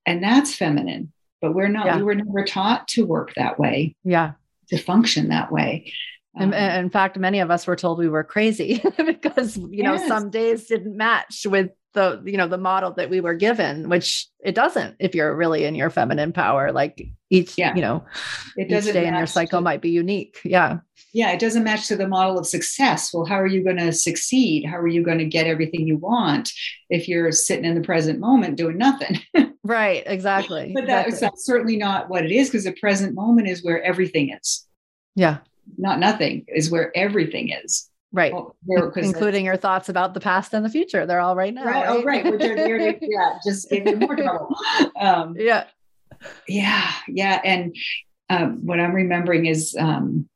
[0.06, 1.12] And that's feminine.
[1.42, 1.86] But we're not.
[1.86, 1.98] Yeah.
[1.98, 3.96] We were never taught to work that way.
[4.04, 4.34] Yeah.
[4.70, 5.94] To function that way.
[6.40, 10.30] Um, in fact, many of us were told we were crazy because you know some
[10.30, 14.54] days didn't match with the you know the model that we were given which it
[14.54, 17.74] doesn't if you're really in your feminine power like each yeah.
[17.76, 18.06] you know
[18.56, 20.40] it each day in your cycle to, might be unique.
[20.46, 20.78] Yeah.
[21.12, 23.12] Yeah it doesn't match to the model of success.
[23.12, 24.64] Well how are you going to succeed?
[24.64, 26.52] How are you going to get everything you want
[26.92, 29.20] if you're sitting in the present moment doing nothing?
[29.64, 31.26] Right exactly but that, exactly.
[31.26, 34.66] that's certainly not what it is because the present moment is where everything is.
[35.14, 35.40] Yeah.
[35.78, 38.34] Not nothing is where everything is Right.
[38.34, 38.56] Well,
[38.96, 41.06] including your thoughts about the past and the future.
[41.06, 41.66] They're all right now.
[41.66, 41.86] Right.
[41.88, 42.24] Oh, right.
[42.24, 44.56] Which are to, yeah, just give you more trouble.
[45.00, 45.66] Um, yeah.
[46.48, 46.92] Yeah.
[47.08, 47.42] Yeah.
[47.44, 47.76] And
[48.30, 50.28] um, what I'm remembering is um,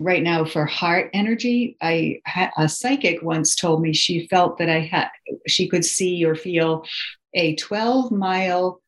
[0.00, 4.68] right now for heart energy, I had a psychic once told me she felt that
[4.68, 5.08] I had,
[5.46, 6.84] she could see or feel
[7.34, 8.82] a 12 mile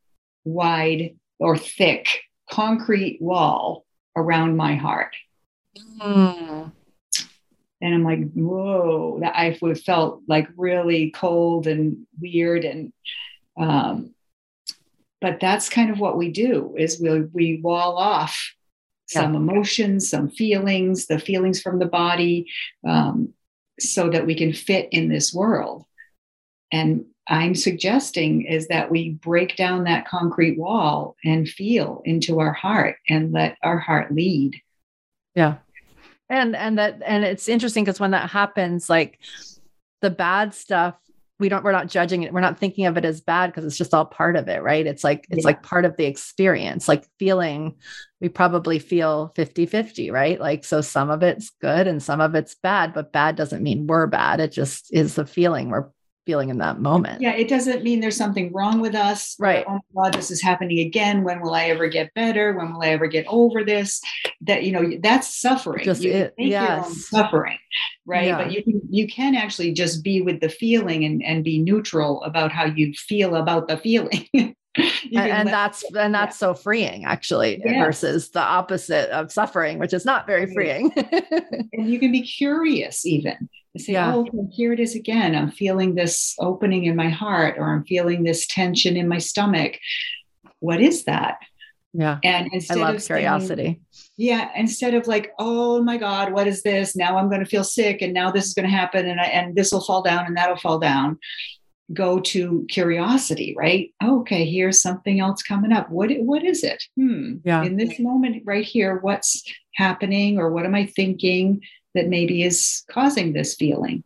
[0.44, 2.06] wide or thick
[2.50, 5.14] concrete wall around my heart.
[6.00, 6.72] Mm
[7.84, 12.64] and I'm like, whoa, that I felt like really cold and weird.
[12.64, 12.94] And,
[13.58, 14.14] um,
[15.20, 18.54] but that's kind of what we do is we, we wall off
[19.06, 22.50] some emotions, some feelings, the feelings from the body,
[22.88, 23.34] um,
[23.78, 25.84] so that we can fit in this world.
[26.72, 32.54] And I'm suggesting is that we break down that concrete wall and feel into our
[32.54, 34.58] heart and let our heart lead.
[35.34, 35.56] Yeah.
[36.30, 39.18] And and that and it's interesting because when that happens, like
[40.00, 40.94] the bad stuff
[41.40, 43.76] we don't we're not judging it we're not thinking of it as bad because it's
[43.76, 45.48] just all part of it right it's like it's yeah.
[45.48, 47.74] like part of the experience like feeling
[48.20, 52.34] we probably feel 50 50 right like so some of it's good and some of
[52.34, 55.88] it's bad but bad doesn't mean we're bad it just is the feeling we're
[56.26, 57.20] feeling in that moment.
[57.20, 59.36] Yeah, it doesn't mean there's something wrong with us.
[59.38, 59.64] Right.
[59.68, 61.22] Oh my God, this is happening again.
[61.24, 62.56] When will I ever get better?
[62.56, 64.00] When will I ever get over this?
[64.42, 65.84] That you know, that's suffering.
[65.84, 67.08] Just you it, yes.
[67.08, 67.58] suffering,
[68.06, 68.26] right?
[68.26, 68.38] Yeah.
[68.38, 72.22] But you can you can actually just be with the feeling and and be neutral
[72.24, 74.28] about how you feel about the feeling.
[74.74, 76.48] and, and that's and that's yeah.
[76.48, 77.84] so freeing actually yes.
[77.84, 80.90] versus the opposite of suffering which is not very freeing
[81.72, 83.48] and you can be curious even
[83.78, 84.14] say, yeah.
[84.14, 85.34] oh, okay, here it is again.
[85.34, 89.78] I'm feeling this opening in my heart, or I'm feeling this tension in my stomach.
[90.60, 91.38] What is that?
[91.94, 92.18] Yeah.
[92.24, 93.80] And instead I love of curiosity.
[93.90, 94.50] Saying, yeah.
[94.56, 96.96] Instead of like, oh my God, what is this?
[96.96, 99.26] Now I'm going to feel sick and now this is going to happen and, I,
[99.26, 101.18] and this will fall down and that'll fall down.
[101.92, 103.92] Go to curiosity, right?
[104.02, 105.90] okay, here's something else coming up.
[105.90, 106.82] What, what is it?
[106.96, 107.36] Hmm.
[107.44, 107.62] Yeah.
[107.62, 109.42] In this moment right here, what's
[109.74, 111.60] happening or what am I thinking?
[111.94, 114.04] That maybe is causing this feeling.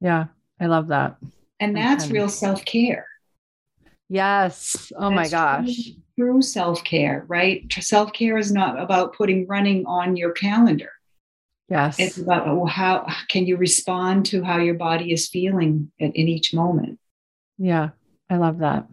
[0.00, 0.26] Yeah,
[0.58, 1.16] I love that.
[1.58, 3.06] And that's real self care.
[4.08, 4.92] Yes.
[4.96, 5.84] Oh that's my gosh.
[6.16, 7.70] True, true self care, right?
[7.72, 10.90] Self care is not about putting running on your calendar.
[11.68, 12.00] Yes.
[12.00, 16.26] It's about oh, how can you respond to how your body is feeling in, in
[16.26, 16.98] each moment.
[17.58, 17.90] Yeah,
[18.28, 18.88] I love that.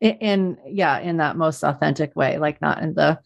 [0.00, 3.18] In, in yeah, in that most authentic way, like not in the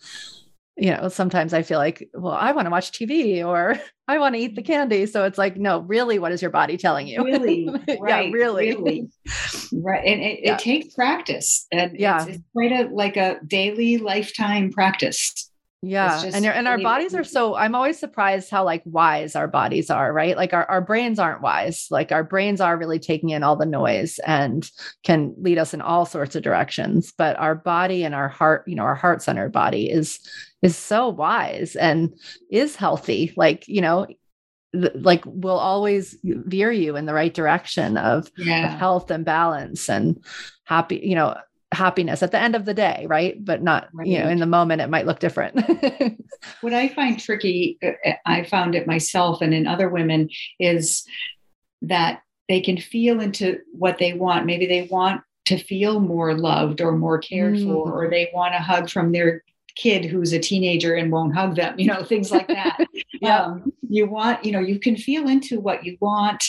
[0.76, 4.34] you know, sometimes I feel like, well, I want to watch TV or I want
[4.34, 4.72] to eat the mm-hmm.
[4.72, 5.06] candy.
[5.06, 7.24] So it's like, no, really, what is your body telling you?
[7.24, 7.68] Really?
[7.98, 8.68] Right, yeah, really.
[8.68, 9.08] really.
[9.72, 10.04] Right.
[10.04, 10.54] And it, yeah.
[10.54, 11.66] it, takes practice.
[11.72, 12.22] And yeah.
[12.22, 15.50] it's, it's quite a like a daily lifetime practice
[15.82, 19.90] yeah and and our bodies are so i'm always surprised how like wise our bodies
[19.90, 23.42] are right like our, our brains aren't wise like our brains are really taking in
[23.42, 24.70] all the noise and
[25.04, 28.74] can lead us in all sorts of directions but our body and our heart you
[28.74, 30.18] know our heart centered body is
[30.66, 32.14] is so wise and
[32.50, 34.06] is healthy like you know
[34.94, 38.74] like will always veer you in the right direction of, yeah.
[38.74, 40.22] of health and balance and
[40.64, 41.34] happy you know
[41.72, 43.42] happiness at the end of the day, right?
[43.44, 44.06] But not, right.
[44.06, 45.56] you know, in the moment, it might look different.
[46.60, 51.04] what I find tricky, uh, uh, I found it myself and in other women, is
[51.82, 54.46] that they can feel into what they want.
[54.46, 57.66] Maybe they want to feel more loved or more cared mm.
[57.66, 59.42] for, or they want a hug from their
[59.76, 62.78] kid who's a teenager and won't hug them, you know, things like that.
[63.20, 63.42] yeah.
[63.42, 66.44] Um, you want, you know, you can feel into what you want,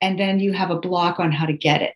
[0.00, 1.94] and then you have a block on how to get it.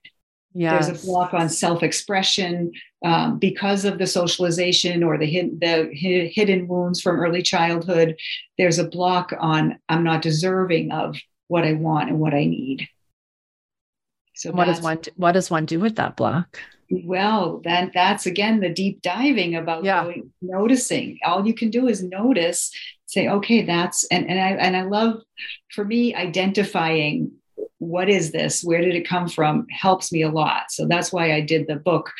[0.54, 0.86] Yes.
[0.86, 2.72] There's a block on self-expression
[3.04, 8.16] um, because of the socialization or the, hid, the hidden wounds from early childhood.
[8.58, 11.16] There's a block on I'm not deserving of
[11.48, 12.88] what I want and what I need.
[14.34, 16.58] So what does one what does one do with that block?
[16.92, 20.04] Well, then that's again the deep diving about yeah.
[20.04, 21.18] going, noticing.
[21.24, 22.70] All you can do is notice,
[23.06, 25.22] say, okay, that's and and I and I love
[25.70, 27.32] for me identifying
[27.78, 31.32] what is this where did it come from helps me a lot so that's why
[31.32, 32.12] i did the book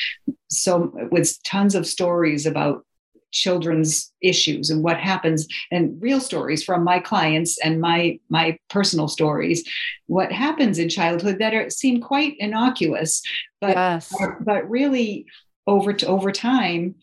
[0.51, 2.85] so with tons of stories about
[3.33, 9.09] children's issues and what happens and real stories from my clients and my my personal
[9.09, 9.69] stories.
[10.07, 13.23] What happens in childhood that are, seem quite innocuous
[13.61, 14.15] but yes.
[14.41, 15.27] but really
[15.67, 16.95] over to over time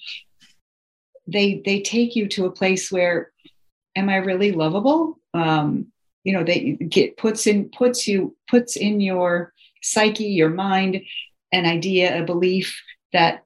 [1.28, 3.32] they they take you to a place where
[3.96, 5.20] am i really lovable?
[5.34, 5.92] Um
[6.24, 11.02] you know they get puts in puts you puts in your psyche your mind
[11.52, 12.82] an idea a belief
[13.14, 13.44] that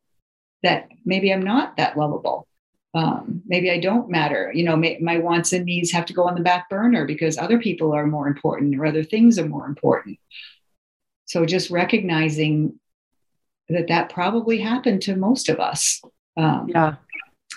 [0.64, 2.48] that maybe i'm not that lovable
[2.94, 6.24] um, maybe i don't matter you know may, my wants and needs have to go
[6.24, 9.66] on the back burner because other people are more important or other things are more
[9.66, 10.18] important
[11.26, 12.80] so just recognizing
[13.70, 16.02] that that probably happened to most of us
[16.38, 16.96] um, yeah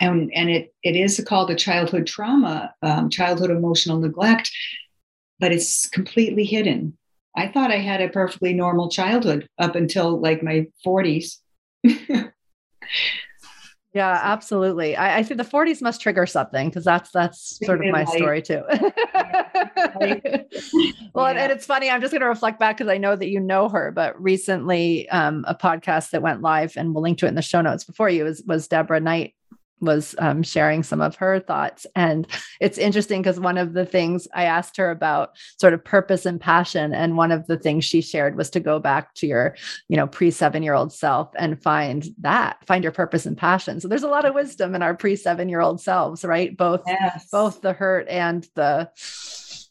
[0.00, 4.50] and and it it is called a childhood trauma um, childhood emotional neglect
[5.38, 6.96] but it's completely hidden.
[7.36, 11.38] I thought I had a perfectly normal childhood up until like my 40s.
[13.96, 14.94] yeah, absolutely.
[14.94, 18.42] I, I, think the 40s must trigger something because that's that's sort of my story
[18.42, 18.62] too.
[21.14, 21.44] well, yeah.
[21.44, 21.88] and, it's funny.
[21.88, 25.08] I'm just going to reflect back because I know that you know her, but recently,
[25.08, 27.84] um, a podcast that went live, and we'll link to it in the show notes
[27.84, 29.32] before you was was Deborah Knight
[29.80, 31.86] was um, sharing some of her thoughts.
[31.94, 32.26] And
[32.60, 36.40] it's interesting because one of the things I asked her about sort of purpose and
[36.40, 36.94] passion.
[36.94, 39.56] And one of the things she shared was to go back to your,
[39.88, 43.80] you know, pre seven year old self and find that, find your purpose and passion.
[43.80, 46.56] So there's a lot of wisdom in our pre seven year old selves, right?
[46.56, 47.28] Both, yes.
[47.30, 48.90] both the hurt and the,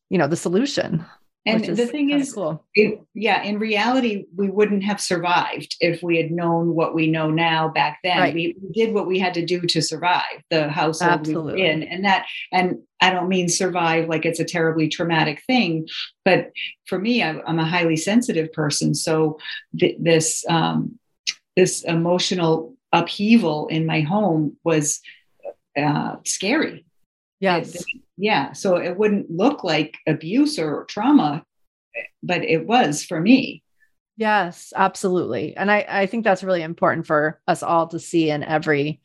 [0.09, 1.05] you know, the solution.
[1.47, 2.65] And the thing is, cool.
[2.73, 7.29] it, yeah, in reality, we wouldn't have survived if we had known what we know
[7.29, 8.17] now back then.
[8.17, 8.33] Right.
[8.33, 11.53] We, we, did what we had to do to survive the household Absolutely.
[11.53, 15.43] we were in, and that, and I don't mean survive like it's a terribly traumatic
[15.45, 15.87] thing,
[16.23, 16.49] but
[16.87, 19.37] for me, I, am a highly sensitive person, so
[19.77, 20.97] th- this um,
[21.55, 24.99] this emotional upheaval in my home was
[25.77, 26.85] uh, scary.
[27.39, 27.75] Yes.
[27.75, 27.85] It,
[28.17, 28.53] yeah.
[28.53, 31.43] So it wouldn't look like abuse or trauma,
[32.23, 33.63] but it was for me.
[34.17, 35.57] Yes, absolutely.
[35.57, 39.01] And I, I think that's really important for us all to see in every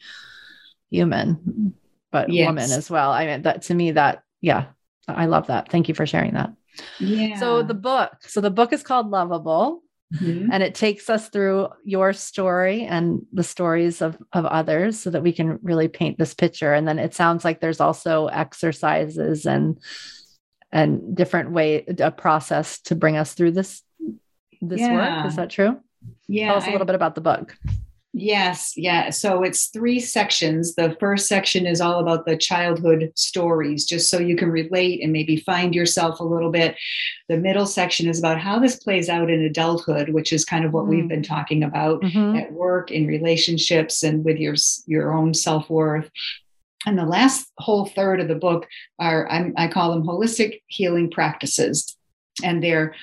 [0.91, 1.75] human,
[2.13, 2.47] but yes.
[2.47, 3.11] woman as well.
[3.11, 4.67] I mean, that to me, that, yeah,
[5.09, 5.71] I love that.
[5.71, 6.53] Thank you for sharing that.
[7.01, 7.39] Yeah.
[7.41, 9.83] So the book, so the book is called Lovable.
[10.15, 10.51] Mm-hmm.
[10.53, 15.23] And it takes us through your story and the stories of, of others so that
[15.23, 16.75] we can really paint this picture.
[16.75, 19.79] And then it sounds like there's also exercises and
[20.73, 23.83] and different way a process to bring us through this
[24.61, 25.19] this yeah.
[25.19, 25.27] work.
[25.27, 25.81] Is that true?
[26.29, 26.49] Yeah.
[26.49, 27.57] Tell us a little I, bit about the book.
[28.13, 29.11] Yes, yeah.
[29.11, 30.75] So it's three sections.
[30.75, 35.13] The first section is all about the childhood stories, just so you can relate and
[35.13, 36.77] maybe find yourself a little bit.
[37.29, 40.73] The middle section is about how this plays out in adulthood, which is kind of
[40.73, 40.89] what mm.
[40.89, 42.37] we've been talking about mm-hmm.
[42.37, 44.57] at work, in relationships, and with your
[44.87, 46.11] your own self worth.
[46.87, 48.67] And the last whole third of the book
[48.99, 51.97] are I'm, I call them holistic healing practices,
[52.43, 52.97] and they're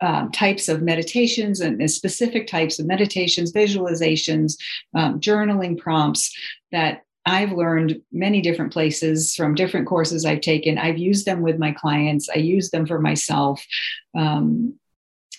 [0.00, 4.54] um, types of meditations and, specific types of meditations, visualizations,
[4.94, 6.36] um, journaling prompts
[6.72, 10.78] that I've learned many different places from different courses I've taken.
[10.78, 12.28] I've used them with my clients.
[12.28, 13.64] I use them for myself,
[14.16, 14.74] um,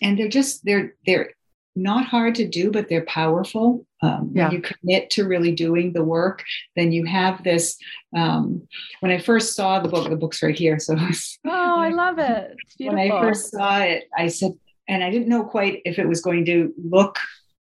[0.02, 1.32] and they're just they're they're
[1.78, 3.86] not hard to do, but they're powerful.
[4.02, 4.48] Um, yeah.
[4.48, 6.44] When you commit to really doing the work,
[6.76, 7.78] then you have this.
[8.16, 8.68] Um,
[9.00, 10.80] when I first saw the book, the book's right here.
[10.80, 12.56] So, oh, I love it.
[12.80, 14.54] When I first saw it, I said,
[14.88, 17.20] and I didn't know quite if it was going to look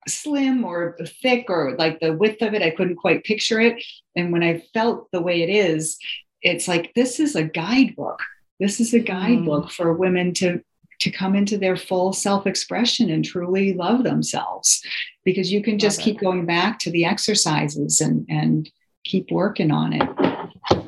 [0.07, 2.61] slim or thick or like the width of it.
[2.61, 3.84] I couldn't quite picture it.
[4.16, 5.97] And when I felt the way it is,
[6.41, 8.22] it's like this is a guidebook.
[8.59, 9.07] This is a mm.
[9.07, 9.72] guidebook mm.
[9.72, 10.61] for women to
[11.00, 14.82] to come into their full self expression and truly love themselves.
[15.24, 18.70] Because you can just keep going back to the exercises and and
[19.04, 20.88] keep working on it.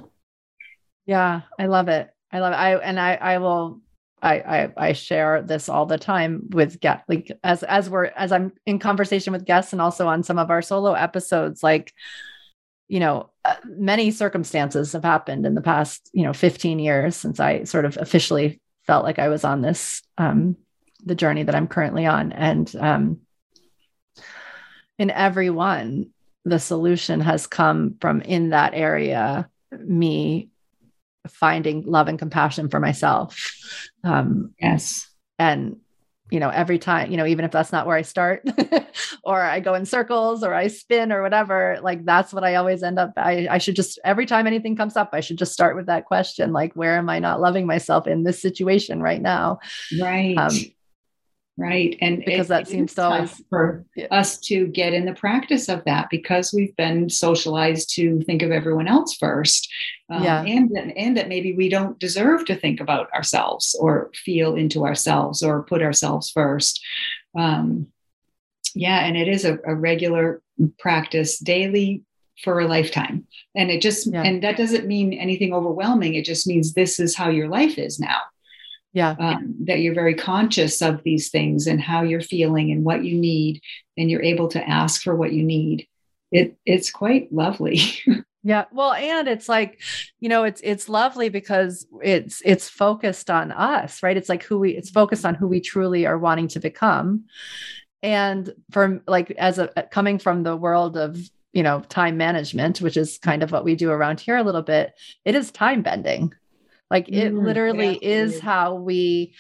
[1.06, 2.10] Yeah i love it.
[2.32, 2.58] I love it.
[2.58, 3.82] I and i i will
[4.22, 8.32] I, I, I share this all the time with get like as as we're as
[8.32, 11.94] I'm in conversation with guests and also on some of our solo episodes like
[12.88, 17.40] you know uh, many circumstances have happened in the past you know 15 years since
[17.40, 20.58] I sort of officially felt like I was on this um,
[21.06, 23.20] the journey that I'm currently on, and um,
[24.98, 26.12] in every one,
[26.46, 29.50] the solution has come from in that area.
[29.72, 30.50] Me
[31.28, 33.60] finding love and compassion for myself.
[34.04, 35.78] Um, yes, and
[36.30, 38.44] you know every time you know even if that's not where i start
[39.24, 42.84] or i go in circles or i spin or whatever like that's what i always
[42.84, 45.76] end up I, I should just every time anything comes up i should just start
[45.76, 49.60] with that question like where am i not loving myself in this situation right now?
[50.00, 50.38] Right.
[50.38, 50.52] Um,
[51.58, 54.06] right and because it, that seems to always for yeah.
[54.12, 58.52] us to get in the practice of that because we've been socialized to think of
[58.52, 59.68] everyone else first
[60.10, 60.44] um, yeah.
[60.44, 65.42] and and that maybe we don't deserve to think about ourselves or feel into ourselves
[65.42, 66.80] or put ourselves first
[67.36, 67.88] um,
[68.76, 70.42] yeah and it is a, a regular
[70.78, 72.04] practice daily
[72.44, 74.22] for a lifetime and it just yeah.
[74.22, 78.00] and that doesn't mean anything overwhelming it just means this is how your life is
[78.00, 78.20] now
[78.98, 79.16] yeah.
[79.20, 83.16] um, that you're very conscious of these things and how you're feeling and what you
[83.16, 83.62] need
[83.96, 85.88] and you're able to ask for what you need.
[86.32, 87.80] It it's quite lovely.
[88.44, 88.64] Yeah.
[88.72, 89.82] Well and it's like
[90.22, 94.16] you know it's it's lovely because it's it's focused on us right?
[94.16, 97.26] It's like who we it's focused on who we truly are wanting to become.
[98.02, 101.20] And from like as a coming from the world of
[101.52, 104.62] you know time management which is kind of what we do around here a little
[104.62, 104.94] bit
[105.26, 106.32] it is time bending
[106.90, 109.34] like it mm, literally yeah, is how we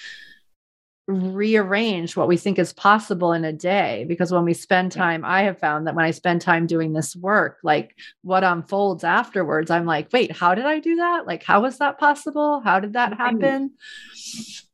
[1.10, 5.44] rearrange what we think is possible in a day because when we spend time i
[5.44, 9.86] have found that when i spend time doing this work like what unfolds afterwards i'm
[9.86, 11.28] like wait how did i do that?
[11.28, 12.62] Like how was that possible?
[12.64, 13.72] How did that happen?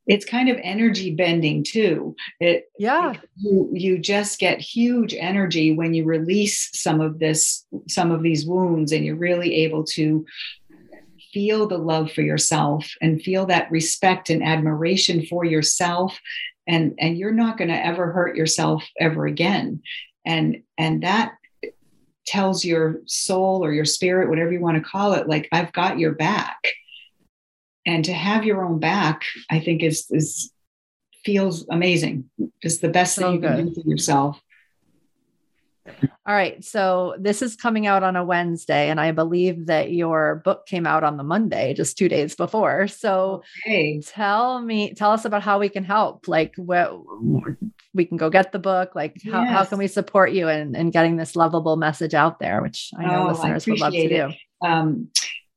[0.05, 2.15] It's kind of energy bending too.
[2.41, 3.13] It yeah.
[3.37, 8.45] you, you just get huge energy when you release some of this some of these
[8.45, 10.25] wounds and you're really able to
[11.33, 16.19] feel the love for yourself and feel that respect and admiration for yourself.
[16.67, 19.81] And and you're not going to ever hurt yourself ever again.
[20.25, 21.35] And and that
[22.25, 25.99] tells your soul or your spirit whatever you want to call it like i've got
[25.99, 26.57] your back.
[27.85, 30.53] And to have your own back i think is is
[31.25, 32.29] feels amazing.
[32.61, 33.55] It's the best so thing you good.
[33.55, 34.41] can do for yourself
[36.25, 36.63] all right.
[36.63, 40.87] So this is coming out on a Wednesday, and I believe that your book came
[40.87, 42.87] out on the Monday, just two days before.
[42.87, 43.99] So okay.
[44.01, 46.27] tell me, tell us about how we can help.
[46.27, 46.93] Like what
[47.93, 48.95] we can go get the book.
[48.95, 49.51] Like how, yes.
[49.51, 53.05] how can we support you in, in getting this lovable message out there, which I
[53.05, 54.29] know oh, listeners I would love to do.
[54.65, 55.09] Um,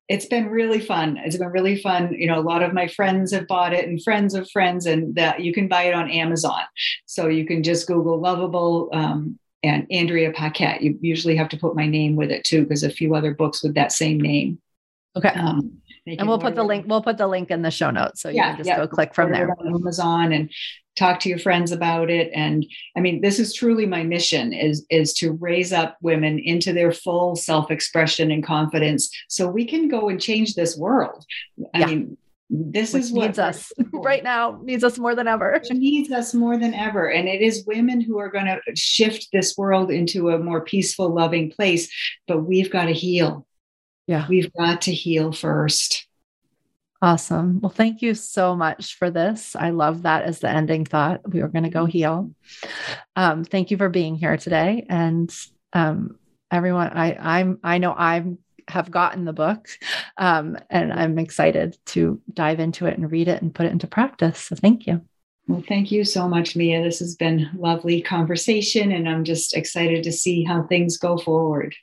[0.09, 1.18] it's been really fun.
[1.24, 2.14] It's been really fun.
[2.14, 5.14] You know, a lot of my friends have bought it and friends of friends, and
[5.16, 6.62] that you can buy it on Amazon.
[7.07, 10.83] So you can just Google lovable um, and Andrea Paquette.
[10.83, 13.62] You usually have to put my name with it too, because a few other books
[13.62, 14.61] with that same name.
[15.17, 15.29] Okay.
[15.31, 16.87] Um, and we'll put the link.
[16.89, 18.77] We'll put the link in the show notes, so you yeah, can just yeah.
[18.77, 19.51] go click from there.
[19.51, 20.51] On Amazon and
[20.95, 22.31] talk to your friends about it.
[22.33, 22.64] And
[22.97, 26.93] I mean, this is truly my mission: is is to raise up women into their
[26.93, 31.25] full self expression and confidence, so we can go and change this world.
[31.75, 31.87] I yeah.
[31.87, 32.17] mean,
[32.49, 35.61] this Which is what needs us right now needs us more than ever.
[35.70, 39.57] Needs us more than ever and it is women who are going to shift this
[39.57, 41.92] world into a more peaceful loving place
[42.28, 43.47] but we've got to heal.
[44.07, 44.26] Yeah.
[44.28, 46.07] We've got to heal first.
[47.03, 47.61] Awesome.
[47.61, 49.57] Well thank you so much for this.
[49.57, 51.28] I love that as the ending thought.
[51.28, 52.30] We were going to go heal.
[53.16, 55.34] Um, thank you for being here today and
[55.72, 56.18] um,
[56.51, 58.38] everyone i i'm i know i'm
[58.69, 59.69] have gotten the book.
[60.19, 63.87] Um, and I'm excited to dive into it and read it and put it into
[63.87, 64.41] practice.
[64.41, 65.01] So thank you.
[65.49, 66.83] Well, thank you so much, Mia.
[66.83, 71.75] This has been lovely conversation, and I'm just excited to see how things go forward.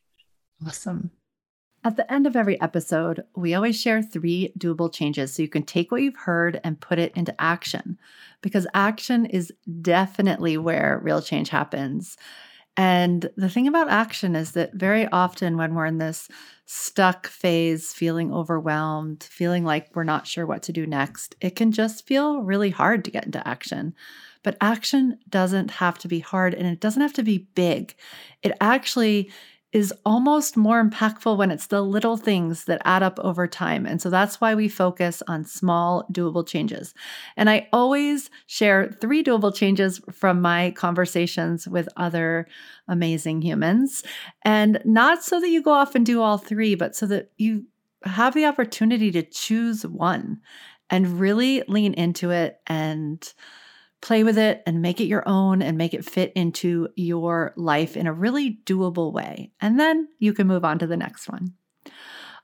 [0.65, 1.11] Awesome.
[1.85, 5.63] At the end of every episode, we always share three doable changes so you can
[5.63, 7.97] take what you've heard and put it into action
[8.41, 12.15] because action is definitely where real change happens.
[12.75, 16.27] And the thing about action is that very often when we're in this
[16.65, 21.71] stuck phase, feeling overwhelmed, feeling like we're not sure what to do next, it can
[21.71, 23.93] just feel really hard to get into action.
[24.41, 27.95] But action doesn't have to be hard and it doesn't have to be big.
[28.41, 29.31] It actually
[29.73, 33.87] is almost more impactful when it's the little things that add up over time.
[33.87, 36.93] And so that's why we focus on small, doable changes.
[37.35, 42.47] And I always share three doable changes from my conversations with other
[42.87, 44.03] amazing humans.
[44.43, 47.65] And not so that you go off and do all three, but so that you
[48.03, 50.39] have the opportunity to choose one
[50.91, 53.33] and really lean into it and
[54.03, 57.95] play with it and make it your own and make it fit into your life
[57.95, 59.51] in a really doable way.
[59.61, 61.53] And then you can move on to the next one.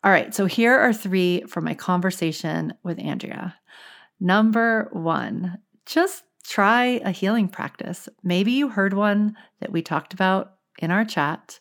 [0.02, 3.56] All right, so here are three from my conversation with Andrea.
[4.22, 8.08] Number one, just try a healing practice.
[8.24, 11.60] Maybe you heard one that we talked about in our chat,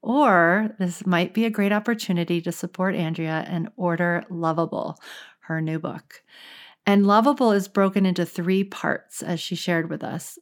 [0.00, 4.96] or this might be a great opportunity to support Andrea and order Lovable,
[5.40, 6.22] her new book.
[6.86, 10.38] And Lovable is broken into three parts, as she shared with us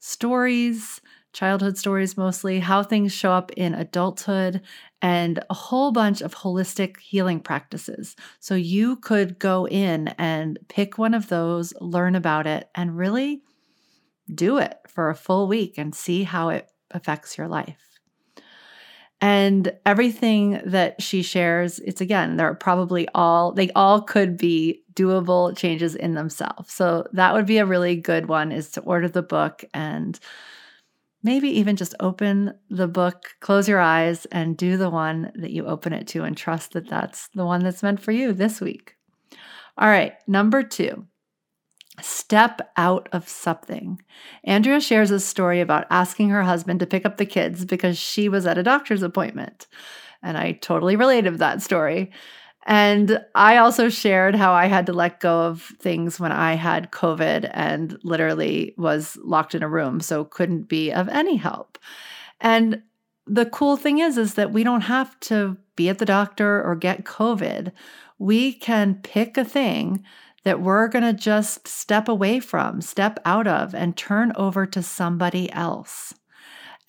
[0.00, 1.00] stories,
[1.32, 4.60] childhood stories mostly, how things show up in adulthood,
[5.02, 8.16] and a whole bunch of holistic healing practices.
[8.40, 13.42] So you could go in and pick one of those, learn about it, and really
[14.32, 17.87] do it for a full week and see how it affects your life.
[19.20, 25.56] And everything that she shares, it's again, they're probably all, they all could be doable
[25.56, 26.72] changes in themselves.
[26.72, 30.18] So that would be a really good one is to order the book and
[31.22, 35.66] maybe even just open the book, close your eyes, and do the one that you
[35.66, 38.94] open it to and trust that that's the one that's meant for you this week.
[39.76, 41.06] All right, number two
[42.02, 44.00] step out of something.
[44.44, 48.28] Andrea shares a story about asking her husband to pick up the kids because she
[48.28, 49.66] was at a doctor's appointment.
[50.22, 52.10] And I totally related to that story.
[52.66, 56.90] And I also shared how I had to let go of things when I had
[56.90, 61.78] COVID and literally was locked in a room, so couldn't be of any help.
[62.40, 62.82] And
[63.26, 66.74] the cool thing is is that we don't have to be at the doctor or
[66.74, 67.72] get COVID.
[68.18, 70.04] We can pick a thing
[70.44, 74.82] that we're going to just step away from, step out of, and turn over to
[74.82, 76.14] somebody else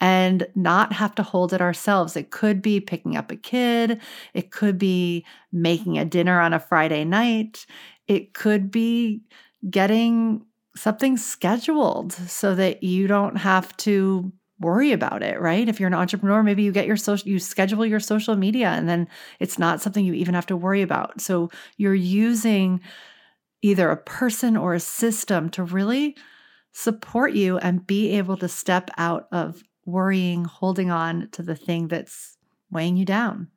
[0.01, 2.15] and not have to hold it ourselves.
[2.15, 4.01] It could be picking up a kid,
[4.33, 7.65] it could be making a dinner on a Friday night,
[8.07, 9.21] it could be
[9.69, 10.45] getting
[10.75, 15.67] something scheduled so that you don't have to worry about it, right?
[15.67, 18.87] If you're an entrepreneur, maybe you get your social you schedule your social media and
[18.87, 19.07] then
[19.39, 21.21] it's not something you even have to worry about.
[21.21, 22.81] So you're using
[23.61, 26.15] either a person or a system to really
[26.71, 31.87] support you and be able to step out of worrying, holding on to the thing
[31.87, 32.37] that's
[32.71, 33.47] weighing you down.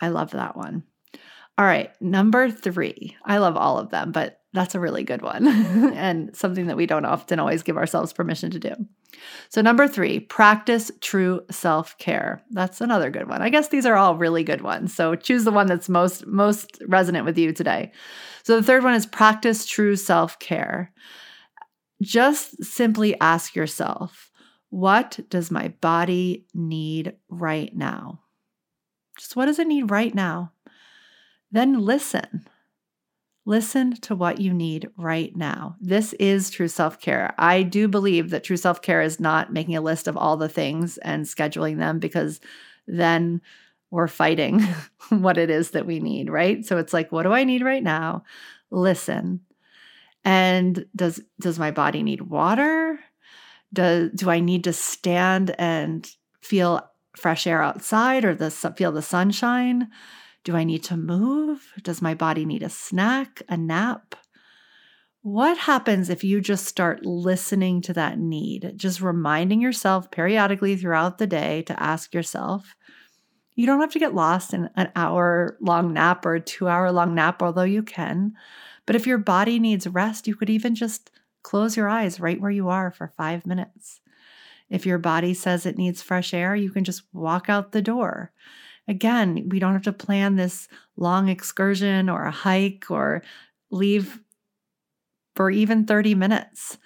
[0.00, 0.84] I love that one.
[1.58, 3.16] All right, number three.
[3.24, 5.46] I love all of them, but that's a really good one
[5.94, 8.74] and something that we don't often always give ourselves permission to do.
[9.50, 12.42] So, number three, practice true self care.
[12.50, 13.42] That's another good one.
[13.42, 14.94] I guess these are all really good ones.
[14.94, 17.92] So, choose the one that's most, most resonant with you today.
[18.44, 20.92] So, the third one is practice true self care.
[22.00, 24.30] Just simply ask yourself,
[24.70, 28.20] what does my body need right now?
[29.18, 30.52] Just what does it need right now?
[31.52, 32.46] Then listen.
[33.48, 35.76] Listen to what you need right now.
[35.80, 37.32] This is true self care.
[37.38, 40.48] I do believe that true self care is not making a list of all the
[40.48, 42.40] things and scheduling them because
[42.88, 43.40] then
[43.92, 44.60] we're fighting
[45.10, 46.66] what it is that we need, right?
[46.66, 48.24] So it's like, what do I need right now?
[48.72, 49.40] Listen.
[50.24, 52.98] And does does my body need water?
[53.72, 56.08] Do, do I need to stand and
[56.40, 56.84] feel
[57.16, 59.88] fresh air outside or the, feel the sunshine?
[60.46, 61.72] Do I need to move?
[61.82, 64.14] Does my body need a snack, a nap?
[65.22, 68.74] What happens if you just start listening to that need?
[68.76, 72.76] Just reminding yourself periodically throughout the day to ask yourself,
[73.56, 76.92] you don't have to get lost in an hour long nap or a two hour
[76.92, 78.34] long nap, although you can.
[78.86, 81.10] But if your body needs rest, you could even just
[81.42, 84.00] close your eyes right where you are for five minutes.
[84.70, 88.30] If your body says it needs fresh air, you can just walk out the door.
[88.88, 93.22] Again, we don't have to plan this long excursion or a hike or
[93.70, 94.20] leave
[95.34, 96.78] for even 30 minutes.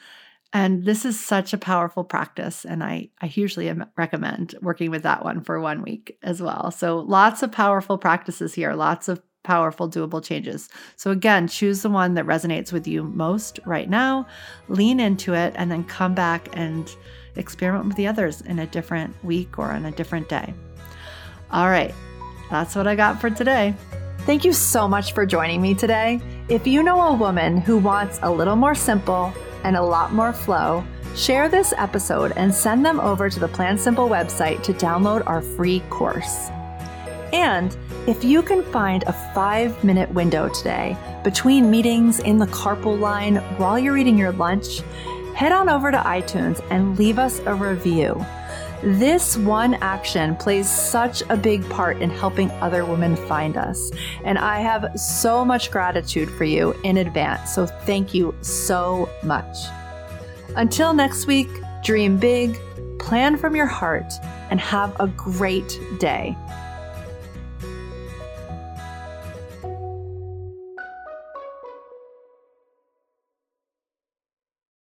[0.52, 2.64] And this is such a powerful practice.
[2.64, 6.72] And I, I hugely recommend working with that one for one week as well.
[6.72, 10.68] So, lots of powerful practices here, lots of powerful, doable changes.
[10.96, 14.26] So, again, choose the one that resonates with you most right now,
[14.68, 16.90] lean into it, and then come back and
[17.36, 20.52] experiment with the others in a different week or on a different day.
[21.52, 21.94] All right,
[22.48, 23.74] that's what I got for today.
[24.20, 26.20] Thank you so much for joining me today.
[26.48, 29.32] If you know a woman who wants a little more simple
[29.64, 30.84] and a lot more flow,
[31.16, 35.42] share this episode and send them over to the Plan Simple website to download our
[35.42, 36.50] free course.
[37.32, 37.76] And
[38.06, 43.36] if you can find a five minute window today between meetings in the carpool line
[43.56, 44.80] while you're eating your lunch,
[45.34, 48.24] head on over to iTunes and leave us a review.
[48.82, 53.90] This one action plays such a big part in helping other women find us.
[54.24, 57.54] And I have so much gratitude for you in advance.
[57.54, 59.54] So thank you so much.
[60.56, 61.48] Until next week,
[61.84, 62.58] dream big,
[62.98, 64.12] plan from your heart,
[64.50, 66.34] and have a great day.